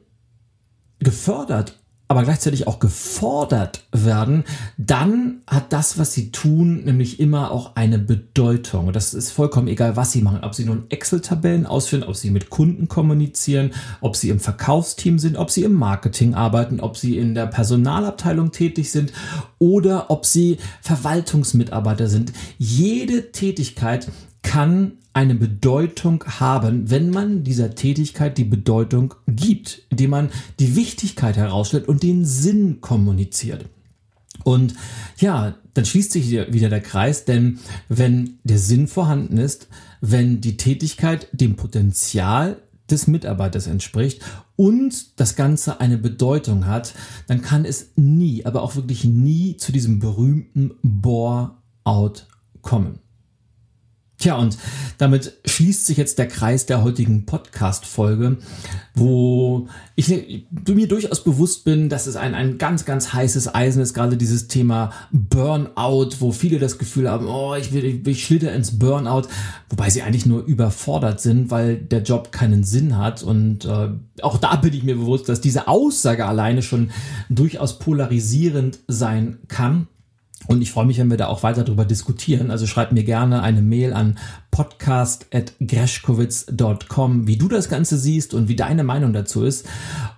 gefördert 0.99 1.78
aber 2.12 2.24
gleichzeitig 2.24 2.65
auch 2.65 2.80
gefordert 2.80 3.84
werden, 3.91 4.43
dann 4.78 5.41
hat 5.45 5.72
das, 5.72 6.00
was 6.00 6.12
sie 6.12 6.32
tun, 6.32 6.84
nämlich 6.84 7.19
immer 7.19 7.52
auch 7.52 7.76
eine 7.76 8.00
Bedeutung. 8.00 8.91
Das 8.91 9.13
ist 9.13 9.30
vollkommen 9.30 9.67
egal, 9.67 9.95
was 9.95 10.12
sie 10.12 10.24
machen. 10.24 10.39
Ob 10.41 10.56
sie 10.56 10.65
nun 10.65 10.86
Excel-Tabellen 10.89 11.67
ausführen, 11.67 12.02
ob 12.02 12.15
sie 12.15 12.32
mit 12.32 12.50
Kunden 12.50 12.88
kommunizieren, 12.88 13.76
ob 14.02 14.15
sie 14.15 14.30
im 14.30 14.39
Verkaufsteam 14.39 15.19
sind, 15.19 15.38
ob 15.38 15.52
sie 15.52 15.63
im 15.63 15.74
Marketing 15.74 16.34
arbeiten, 16.34 16.80
ob 16.80 16.98
sie 16.98 17.15
in 17.15 17.36
der 17.36 17.45
Personalabteilung 17.45 18.52
tätig 18.52 18.91
sind 18.91 19.13
oder 19.60 20.10
ob 20.10 20.26
sie 20.26 20.58
Verwaltungsmitarbeiter 20.82 22.08
sind. 22.08 22.34
Jede 22.58 23.32
Tätigkeit 23.32 24.08
kann 24.41 24.93
eine 25.13 25.36
Bedeutung 25.36 26.23
haben, 26.25 26.89
wenn 26.89 27.10
man 27.10 27.43
dieser 27.43 27.75
Tätigkeit 27.75 28.38
die 28.38 28.43
Bedeutung 28.43 29.15
gibt, 29.28 29.82
indem 29.89 30.12
man 30.12 30.30
die 30.60 30.75
Wichtigkeit 30.75 31.36
herausstellt 31.36 31.88
und 31.88 32.04
den 32.04 32.25
Sinn 32.25 32.80
kommuniziert. 32.80 33.65
Und 34.43 34.75
ja, 35.17 35.56
dann 35.73 35.86
schließt 35.86 36.12
sich 36.12 36.32
wieder 36.32 36.69
der 36.69 36.82
Kreis, 36.82 37.25
denn 37.25 37.60
wenn 37.89 38.39
der 38.43 38.58
Sinn 38.58 38.88
vorhanden 38.88 39.38
ist, 39.38 39.67
wenn 40.02 40.41
die 40.41 40.58
Tätigkeit 40.58 41.28
dem 41.34 41.56
Potenzial 41.56 42.58
des 42.89 43.08
Mitarbeiters 43.08 43.67
entspricht 43.67 44.21
und 44.56 45.19
das 45.19 45.36
Ganze 45.36 45.80
eine 45.80 45.97
Bedeutung 45.97 46.65
hat, 46.65 46.93
dann 47.28 47.41
kann 47.41 47.65
es 47.65 47.91
nie, 47.95 48.45
aber 48.45 48.63
auch 48.63 48.75
wirklich 48.75 49.04
nie 49.04 49.58
zu 49.58 49.71
diesem 49.71 49.99
berühmten 49.99 50.71
Bore-out 50.82 52.28
kommen. 52.62 52.99
Tja, 54.19 54.36
und 54.36 54.58
damit 54.97 55.38
schließt 55.45 55.86
sich 55.86 55.95
jetzt 55.95 56.19
der 56.19 56.27
Kreis 56.27 56.65
der 56.65 56.84
heutigen 56.84 57.25
Podcast-Folge, 57.25 58.36
wo 58.93 59.69
ich 59.95 60.10
mir 60.10 60.88
durchaus 60.89 61.23
bewusst 61.23 61.63
bin, 61.63 61.88
dass 61.88 62.05
es 62.05 62.17
ein, 62.17 62.36
ein 62.36 62.58
ganz, 62.58 62.84
ganz 62.84 63.13
heißes 63.13 63.55
Eisen 63.55 63.82
ist, 63.82 63.93
gerade 63.93 64.17
dieses 64.17 64.49
Thema 64.49 64.91
Burnout, 65.13 66.10
wo 66.19 66.34
viele 66.34 66.60
das 66.60 66.77
Gefühl 66.77 67.10
haben, 67.10 67.27
oh, 67.27 67.55
ich, 67.55 67.71
will, 67.71 68.05
ich 68.05 68.25
schlitter 68.25 68.51
ins 68.51 68.77
Burnout, 68.77 69.29
wobei 69.69 69.89
sie 69.89 70.01
eigentlich 70.01 70.25
nur 70.25 70.43
überfordert 70.43 71.21
sind, 71.21 71.49
weil 71.49 71.77
der 71.77 72.03
Job 72.03 72.34
keinen 72.34 72.65
Sinn 72.65 72.97
hat. 72.97 73.23
Und 73.23 73.63
äh, 73.63 73.88
auch 74.21 74.38
da 74.38 74.58
bin 74.58 74.73
ich 74.73 74.84
mir 74.84 74.97
bewusst, 74.97 75.29
dass 75.29 75.39
diese 75.39 75.69
Aussage 75.69 76.25
alleine 76.25 76.62
schon 76.62 76.91
durchaus 77.29 77.79
polarisierend 77.79 78.79
sein 78.89 79.38
kann. 79.47 79.88
Und 80.49 80.62
ich 80.63 80.71
freue 80.71 80.88
mich, 80.88 80.97
wenn 80.97 81.12
wir 81.12 81.17
da 81.17 81.27
auch 81.27 81.43
weiter 81.43 81.63
darüber 81.63 81.85
diskutieren. 81.85 82.49
Also 82.49 82.65
schreib 82.65 82.91
mir 82.91 83.03
gerne 83.03 83.43
eine 83.43 83.62
Mail 83.62 83.93
an 83.93 84.17
podcast.greschkowitz.com, 84.49 87.27
wie 87.27 87.38
du 87.38 87.47
das 87.47 87.69
Ganze 87.69 87.99
siehst 87.99 88.33
und 88.33 88.47
wie 88.47 88.55
deine 88.55 88.83
Meinung 88.83 89.13
dazu 89.13 89.43
ist. 89.43 89.67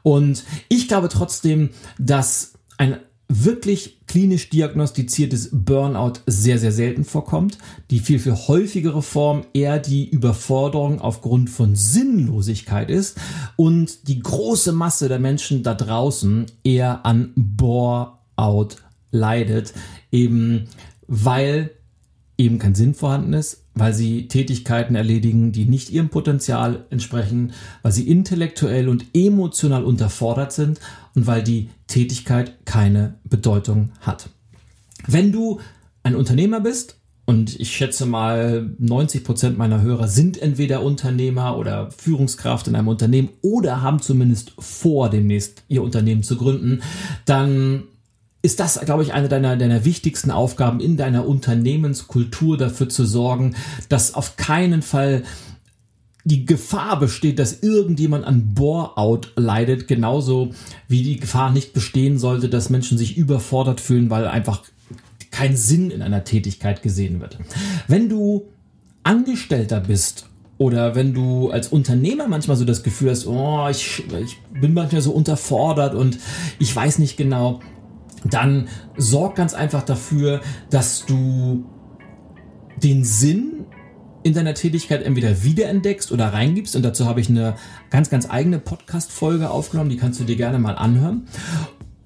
Und 0.03 0.45
ich 0.69 0.87
glaube 0.87 1.09
trotzdem, 1.09 1.71
dass 1.99 2.53
ein 2.77 2.95
wirklich 3.27 4.07
klinisch 4.07 4.49
diagnostiziertes 4.49 5.49
Burnout 5.51 6.21
sehr, 6.27 6.59
sehr 6.59 6.71
selten 6.71 7.03
vorkommt. 7.03 7.57
Die 7.89 7.99
viel, 7.99 8.19
viel 8.19 8.35
häufigere 8.35 9.01
Form 9.01 9.43
eher 9.53 9.79
die 9.79 10.09
Überforderung 10.09 11.01
aufgrund 11.01 11.49
von 11.49 11.75
Sinnlosigkeit 11.75 12.89
ist 12.89 13.19
und 13.57 14.07
die 14.07 14.19
große 14.19 14.71
Masse 14.71 15.09
der 15.09 15.19
Menschen 15.19 15.61
da 15.61 15.73
draußen 15.73 16.45
eher 16.63 17.05
an 17.05 17.33
Bore-out 17.35 18.77
leidet, 19.11 19.73
eben 20.11 20.67
weil 21.07 21.71
eben 22.37 22.57
kein 22.57 22.75
Sinn 22.75 22.95
vorhanden 22.95 23.33
ist, 23.33 23.65
weil 23.75 23.93
sie 23.93 24.27
Tätigkeiten 24.27 24.95
erledigen, 24.95 25.51
die 25.51 25.65
nicht 25.65 25.91
ihrem 25.91 26.09
Potenzial 26.09 26.85
entsprechen, 26.89 27.53
weil 27.83 27.91
sie 27.91 28.07
intellektuell 28.07 28.89
und 28.89 29.05
emotional 29.13 29.83
unterfordert 29.83 30.51
sind 30.51 30.79
und 31.15 31.27
weil 31.27 31.43
die 31.43 31.69
Tätigkeit 31.87 32.65
keine 32.65 33.15
Bedeutung 33.23 33.91
hat. 34.01 34.29
Wenn 35.07 35.31
du 35.31 35.59
ein 36.03 36.15
Unternehmer 36.15 36.59
bist, 36.59 36.97
und 37.25 37.57
ich 37.59 37.71
schätze 37.71 38.05
mal, 38.05 38.75
90 38.79 39.23
Prozent 39.23 39.57
meiner 39.57 39.81
Hörer 39.81 40.07
sind 40.07 40.41
entweder 40.41 40.83
Unternehmer 40.83 41.57
oder 41.57 41.89
Führungskraft 41.91 42.67
in 42.67 42.75
einem 42.75 42.89
Unternehmen 42.89 43.29
oder 43.41 43.81
haben 43.81 44.01
zumindest 44.01 44.53
vor, 44.59 45.09
demnächst 45.09 45.63
ihr 45.69 45.83
Unternehmen 45.83 46.23
zu 46.23 46.35
gründen, 46.35 46.81
dann 47.25 47.83
ist 48.41 48.59
das, 48.59 48.79
glaube 48.81 49.03
ich, 49.03 49.13
eine 49.13 49.29
deiner, 49.29 49.55
deiner 49.55 49.85
wichtigsten 49.85 50.31
Aufgaben 50.31 50.79
in 50.79 50.97
deiner 50.97 51.27
Unternehmenskultur 51.27 52.57
dafür 52.57 52.89
zu 52.89 53.05
sorgen, 53.05 53.55
dass 53.89 54.15
auf 54.15 54.35
keinen 54.35 54.81
Fall 54.81 55.23
die 56.23 56.45
Gefahr 56.45 56.99
besteht, 56.99 57.39
dass 57.39 57.63
irgendjemand 57.63 58.25
an 58.25 58.53
Bore-out 58.53 59.33
leidet, 59.35 59.87
genauso 59.87 60.51
wie 60.87 61.03
die 61.03 61.19
Gefahr 61.19 61.51
nicht 61.51 61.73
bestehen 61.73 62.19
sollte, 62.19 62.49
dass 62.49 62.69
Menschen 62.69 62.97
sich 62.97 63.17
überfordert 63.17 63.81
fühlen, 63.81 64.09
weil 64.09 64.27
einfach 64.27 64.63
kein 65.31 65.55
Sinn 65.55 65.89
in 65.89 66.01
einer 66.01 66.23
Tätigkeit 66.23 66.83
gesehen 66.83 67.21
wird. 67.21 67.37
Wenn 67.87 68.09
du 68.09 68.45
Angestellter 69.03 69.79
bist 69.79 70.27
oder 70.57 70.93
wenn 70.93 71.13
du 71.13 71.49
als 71.49 71.69
Unternehmer 71.69 72.27
manchmal 72.27 72.57
so 72.57 72.65
das 72.65 72.83
Gefühl 72.83 73.09
hast, 73.09 73.25
oh, 73.25 73.67
ich, 73.69 74.03
ich 74.23 74.37
bin 74.59 74.75
manchmal 74.75 75.01
so 75.01 75.11
unterfordert 75.11 75.95
und 75.95 76.19
ich 76.59 76.75
weiß 76.75 76.99
nicht 76.99 77.17
genau, 77.17 77.61
dann 78.23 78.67
sorg 78.97 79.35
ganz 79.35 79.53
einfach 79.53 79.83
dafür, 79.83 80.41
dass 80.69 81.05
du 81.05 81.65
den 82.81 83.03
Sinn 83.03 83.65
in 84.23 84.33
deiner 84.33 84.53
Tätigkeit 84.53 85.03
entweder 85.03 85.43
wiederentdeckst 85.43 86.11
oder 86.11 86.27
reingibst. 86.27 86.75
Und 86.75 86.83
dazu 86.83 87.05
habe 87.05 87.21
ich 87.21 87.29
eine 87.29 87.55
ganz, 87.89 88.09
ganz 88.09 88.29
eigene 88.29 88.59
Podcast-Folge 88.59 89.49
aufgenommen, 89.49 89.89
die 89.89 89.97
kannst 89.97 90.19
du 90.19 90.23
dir 90.23 90.35
gerne 90.35 90.59
mal 90.59 90.75
anhören. 90.75 91.27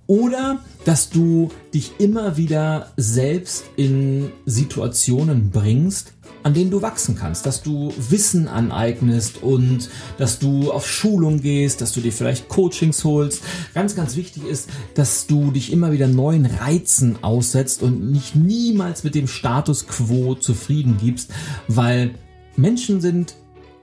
Oder 0.08 0.60
dass 0.86 1.10
du 1.10 1.49
dich 1.73 1.93
immer 1.97 2.38
wieder 2.38 2.91
selbst 2.95 3.65
in 3.75 4.32
Situationen 4.45 5.49
bringst, 5.49 6.13
an 6.45 6.53
denen 6.53 6.69
du 6.69 6.84
wachsen 6.84 7.15
kannst, 7.15 7.47
dass 7.47 7.63
du 7.63 7.91
Wissen 7.97 8.47
aneignest 8.47 9.41
und 9.41 9.89
dass 10.19 10.38
du 10.38 10.71
auf 10.71 10.88
Schulung 10.88 11.41
gehst, 11.41 11.81
dass 11.81 11.91
du 11.91 12.01
dir 12.01 12.12
vielleicht 12.12 12.49
Coachings 12.49 13.03
holst. 13.03 13.41
Ganz, 13.73 13.95
ganz 13.95 14.15
wichtig 14.15 14.45
ist, 14.45 14.69
dass 14.93 15.25
du 15.25 15.49
dich 15.49 15.73
immer 15.73 15.91
wieder 15.91 16.08
neuen 16.08 16.45
Reizen 16.45 17.17
aussetzt 17.23 17.81
und 17.81 18.12
nicht 18.12 18.36
niemals 18.36 19.03
mit 19.03 19.15
dem 19.15 19.27
Status 19.27 19.88
quo 19.88 20.36
zufrieden 20.36 20.97
gibst, 21.01 21.31
weil 21.67 22.13
Menschen 22.55 23.01
sind 23.01 23.36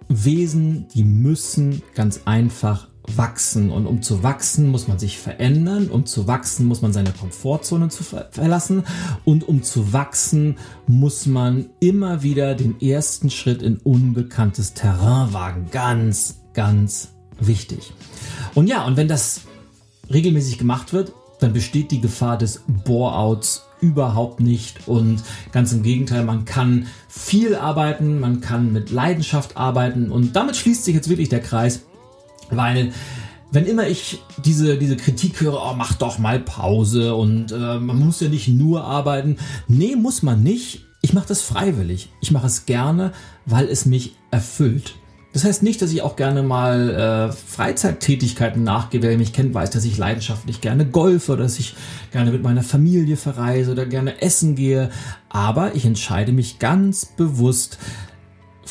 Wesen, 0.09 0.87
die 0.95 1.03
müssen 1.03 1.83
ganz 1.97 2.21
einfach 2.27 2.87
wachsen. 3.09 3.71
Und 3.71 3.87
um 3.87 4.03
zu 4.03 4.23
wachsen, 4.23 4.69
muss 4.69 4.89
man 4.89 4.99
sich 4.99 5.19
verändern. 5.19 5.89
Um 5.89 6.07
zu 6.07 6.27
wachsen, 6.27 6.67
muss 6.67 6.83
man 6.83 6.93
seine 6.93 7.13
Komfortzone 7.13 7.89
zu 7.89 8.05
ver 8.05 8.29
verlassen. 8.31 8.85
Und 9.25 9.49
um 9.49 9.63
zu 9.63 9.93
wachsen, 9.93 10.57
muss 10.87 11.27
man 11.27 11.67
immer 11.81 12.23
wieder 12.23 12.55
den 12.55 12.81
ersten 12.81 13.31
Schritt 13.31 13.63
in 13.63 13.79
unbekanntes 13.79 14.75
Terrain 14.75 15.33
wagen. 15.33 15.69
Ganz, 15.71 16.41
ganz 16.55 17.09
wichtig. 17.41 17.93
Und 18.55 18.69
ja, 18.69 18.85
und 18.87 18.97
wenn 18.97 19.09
das 19.09 19.43
regelmäßig 20.13 20.59
gemacht 20.59 20.93
wird, 20.93 21.13
dann 21.41 21.53
besteht 21.53 21.91
die 21.91 22.01
Gefahr 22.01 22.39
des 22.39 22.63
Bore-outs 22.85 23.65
überhaupt 23.81 24.39
nicht 24.39 24.87
und 24.87 25.23
ganz 25.51 25.73
im 25.73 25.83
Gegenteil, 25.83 26.25
man 26.25 26.45
kann 26.45 26.87
viel 27.09 27.57
arbeiten, 27.57 28.21
man 28.21 28.41
kann 28.41 28.73
mit 28.73 28.91
Leidenschaft 28.91 29.57
arbeiten 29.57 30.13
und 30.13 30.37
damit 30.37 30.57
schließt 30.57 30.85
sich 30.85 30.95
jetzt 30.95 31.09
wirklich 31.09 31.29
der 31.29 31.41
Kreis 31.41 31.83
weil 32.51 32.93
wenn 33.53 33.67
immer 33.67 33.87
ich 33.87 34.23
diese, 34.43 34.79
diese 34.79 34.97
Kritik 34.97 35.41
höre, 35.41 35.61
oh, 35.63 35.75
mach 35.77 35.95
doch 35.95 36.19
mal 36.19 36.41
Pause 36.41 37.15
und 37.15 37.53
äh, 37.53 37.79
man 37.79 37.99
muss 37.99 38.21
ja 38.21 38.29
nicht 38.29 38.49
nur 38.49 38.85
arbeiten. 38.85 39.37
Nee, 39.69 39.95
muss 39.95 40.23
man 40.23 40.43
nicht. 40.43 40.87
Ich 41.03 41.13
mache 41.13 41.29
das 41.29 41.43
freiwillig. 41.43 42.09
Ich 42.21 42.31
mache 42.31 42.47
es 42.47 42.65
gerne, 42.65 43.13
weil 43.45 43.67
es 43.67 43.85
mich 43.85 44.17
erfüllt. 44.31 44.95
Das 45.35 45.45
heißt 45.45 45.63
nicht, 45.63 45.81
dass 45.81 45.93
ich 45.93 46.03
auch 46.03 46.17
gerne 46.17 46.43
mal 46.43 46.91
äh, 46.91 47.33
Freizeittätigkeiten 47.33 48.65
nachgehe. 48.65 49.03
Wer 49.03 49.17
mich 49.17 49.33
kennt, 49.33 49.55
weiß, 49.55 49.71
dass 49.71 49.85
ich 49.85 49.97
leidenschaftlich 49.97 50.61
gerne 50.61 50.87
golfe 50.87 51.33
oder 51.33 51.45
dass 51.45 51.59
ich 51.59 51.75
gerne 52.11 52.33
mit 52.33 52.43
meiner 52.43 52.63
Familie 52.63 53.17
verreise 53.17 53.73
oder 53.73 53.87
gerne 53.87 54.21
essen 54.21 54.57
gehe. 54.57 54.91
Aber 55.31 55.75
ich 55.75 55.87
entscheide 55.87 56.33
mich 56.33 56.59
ganz 56.59 57.07
bewusst, 57.07 57.79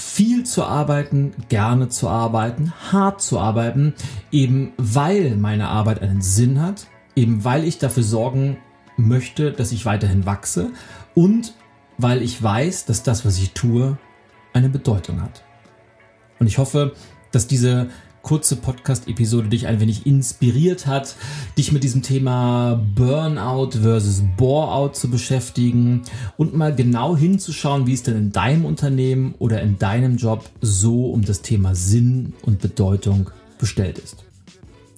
viel 0.02 0.44
zu 0.44 0.64
arbeiten, 0.64 1.34
gerne 1.48 1.88
zu 1.88 2.10
arbeiten, 2.10 2.74
hart 2.92 3.22
zu 3.22 3.40
arbeiten, 3.40 3.94
eben 4.32 4.74
weil 4.78 5.38
meine 5.38 5.70
Arbeit 5.70 6.02
einen 6.02 6.22
Sinn 6.22 6.62
hat, 6.62 6.88
eben 7.16 7.44
weil 7.44 7.64
ich 7.64 7.78
dafür 7.78 8.04
sorgen 8.04 8.58
möchte, 8.98 9.52
dass 9.52 9.72
ich 9.72 9.86
weiterhin 9.86 10.26
wachse 10.26 10.72
und 11.14 11.54
weil 11.98 12.22
ich 12.22 12.42
weiß, 12.42 12.86
dass 12.86 13.04
das, 13.04 13.26
was 13.26 13.38
ich 13.38 13.52
tue, 13.52 13.98
eine 14.54 14.70
Bedeutung 14.70 15.22
hat. 15.22 15.44
Und 16.40 16.48
ich 16.48 16.58
hoffe, 16.58 16.94
dass 17.32 17.48
diese 17.48 17.90
kurze 18.22 18.56
Podcast-Episode 18.56 19.50
dich 19.50 19.68
ein 19.68 19.80
wenig 19.80 20.06
inspiriert 20.06 20.88
hat, 20.88 21.16
dich 21.58 21.72
mit 21.72 21.84
diesem 21.84 22.02
Thema 22.02 22.82
Burnout 22.96 23.72
versus 23.82 24.24
Boreout 24.38 24.94
zu 24.94 25.10
beschäftigen 25.10 26.04
und 26.38 26.56
mal 26.56 26.76
genau 26.76 27.16
hinzuschauen, 27.16 27.88
wie 27.88 27.94
es 27.94 28.04
denn 28.04 28.18
in 28.18 28.32
deinem 28.32 28.66
Unternehmen 28.66 29.36
oder 29.40 29.62
in 29.62 29.78
deinem 29.78 30.18
Job 30.18 30.50
so 30.62 31.12
um 31.12 31.24
das 31.24 31.42
Thema 31.42 31.76
Sinn 31.76 32.34
und 32.44 32.60
Bedeutung 32.60 33.30
bestellt 33.58 33.98
ist. 33.98 34.31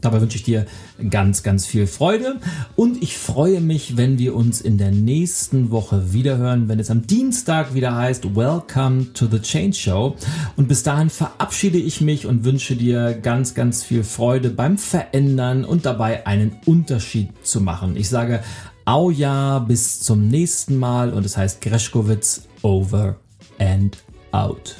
Dabei 0.04 0.20
wünsche 0.20 0.36
ich 0.36 0.44
dir 0.44 0.66
ganz, 1.10 1.44
ganz 1.44 1.66
viel 1.66 1.88
Freude 1.88 2.42
und 2.76 3.02
ich 3.02 3.18
freue 3.18 3.62
mich, 3.62 3.96
wenn 3.96 4.20
wir 4.20 4.36
uns 4.36 4.60
in 4.60 4.78
der 4.78 4.92
nächsten 4.92 5.72
Woche 5.72 6.12
wiederhören, 6.12 6.68
wenn 6.68 6.80
es 6.80 6.92
am 6.92 7.08
Dienstag 7.08 7.74
wieder 7.74 7.96
heißt 7.96 8.36
Welcome 8.36 9.14
to 9.14 9.28
the 9.28 9.40
Change 9.40 9.74
Show. 9.74 10.16
Und 10.58 10.68
bis 10.68 10.84
dahin 10.84 11.10
verabschiede 11.10 11.78
ich 11.78 12.02
mich 12.02 12.26
und 12.26 12.44
wünsche 12.44 12.76
dir 12.76 13.14
ganz, 13.14 13.54
ganz 13.54 13.82
viel 13.82 14.04
Freude 14.04 14.50
beim 14.50 14.78
Verändern 14.78 15.64
und 15.64 15.86
dabei 15.86 16.28
einen 16.28 16.58
Unterschied 16.66 17.30
zu 17.44 17.62
machen. 17.62 17.96
Ich 17.96 18.10
sage 18.10 18.42
Au 18.86 19.10
ja, 19.10 19.60
bis 19.60 20.02
zum 20.02 20.28
nächsten 20.28 20.78
Mal 20.78 21.14
und 21.14 21.26
es 21.26 21.38
heißt 21.38 21.62
Greschkowitz 21.62 22.50
over 22.62 23.16
and 23.58 23.98
out. 24.34 24.76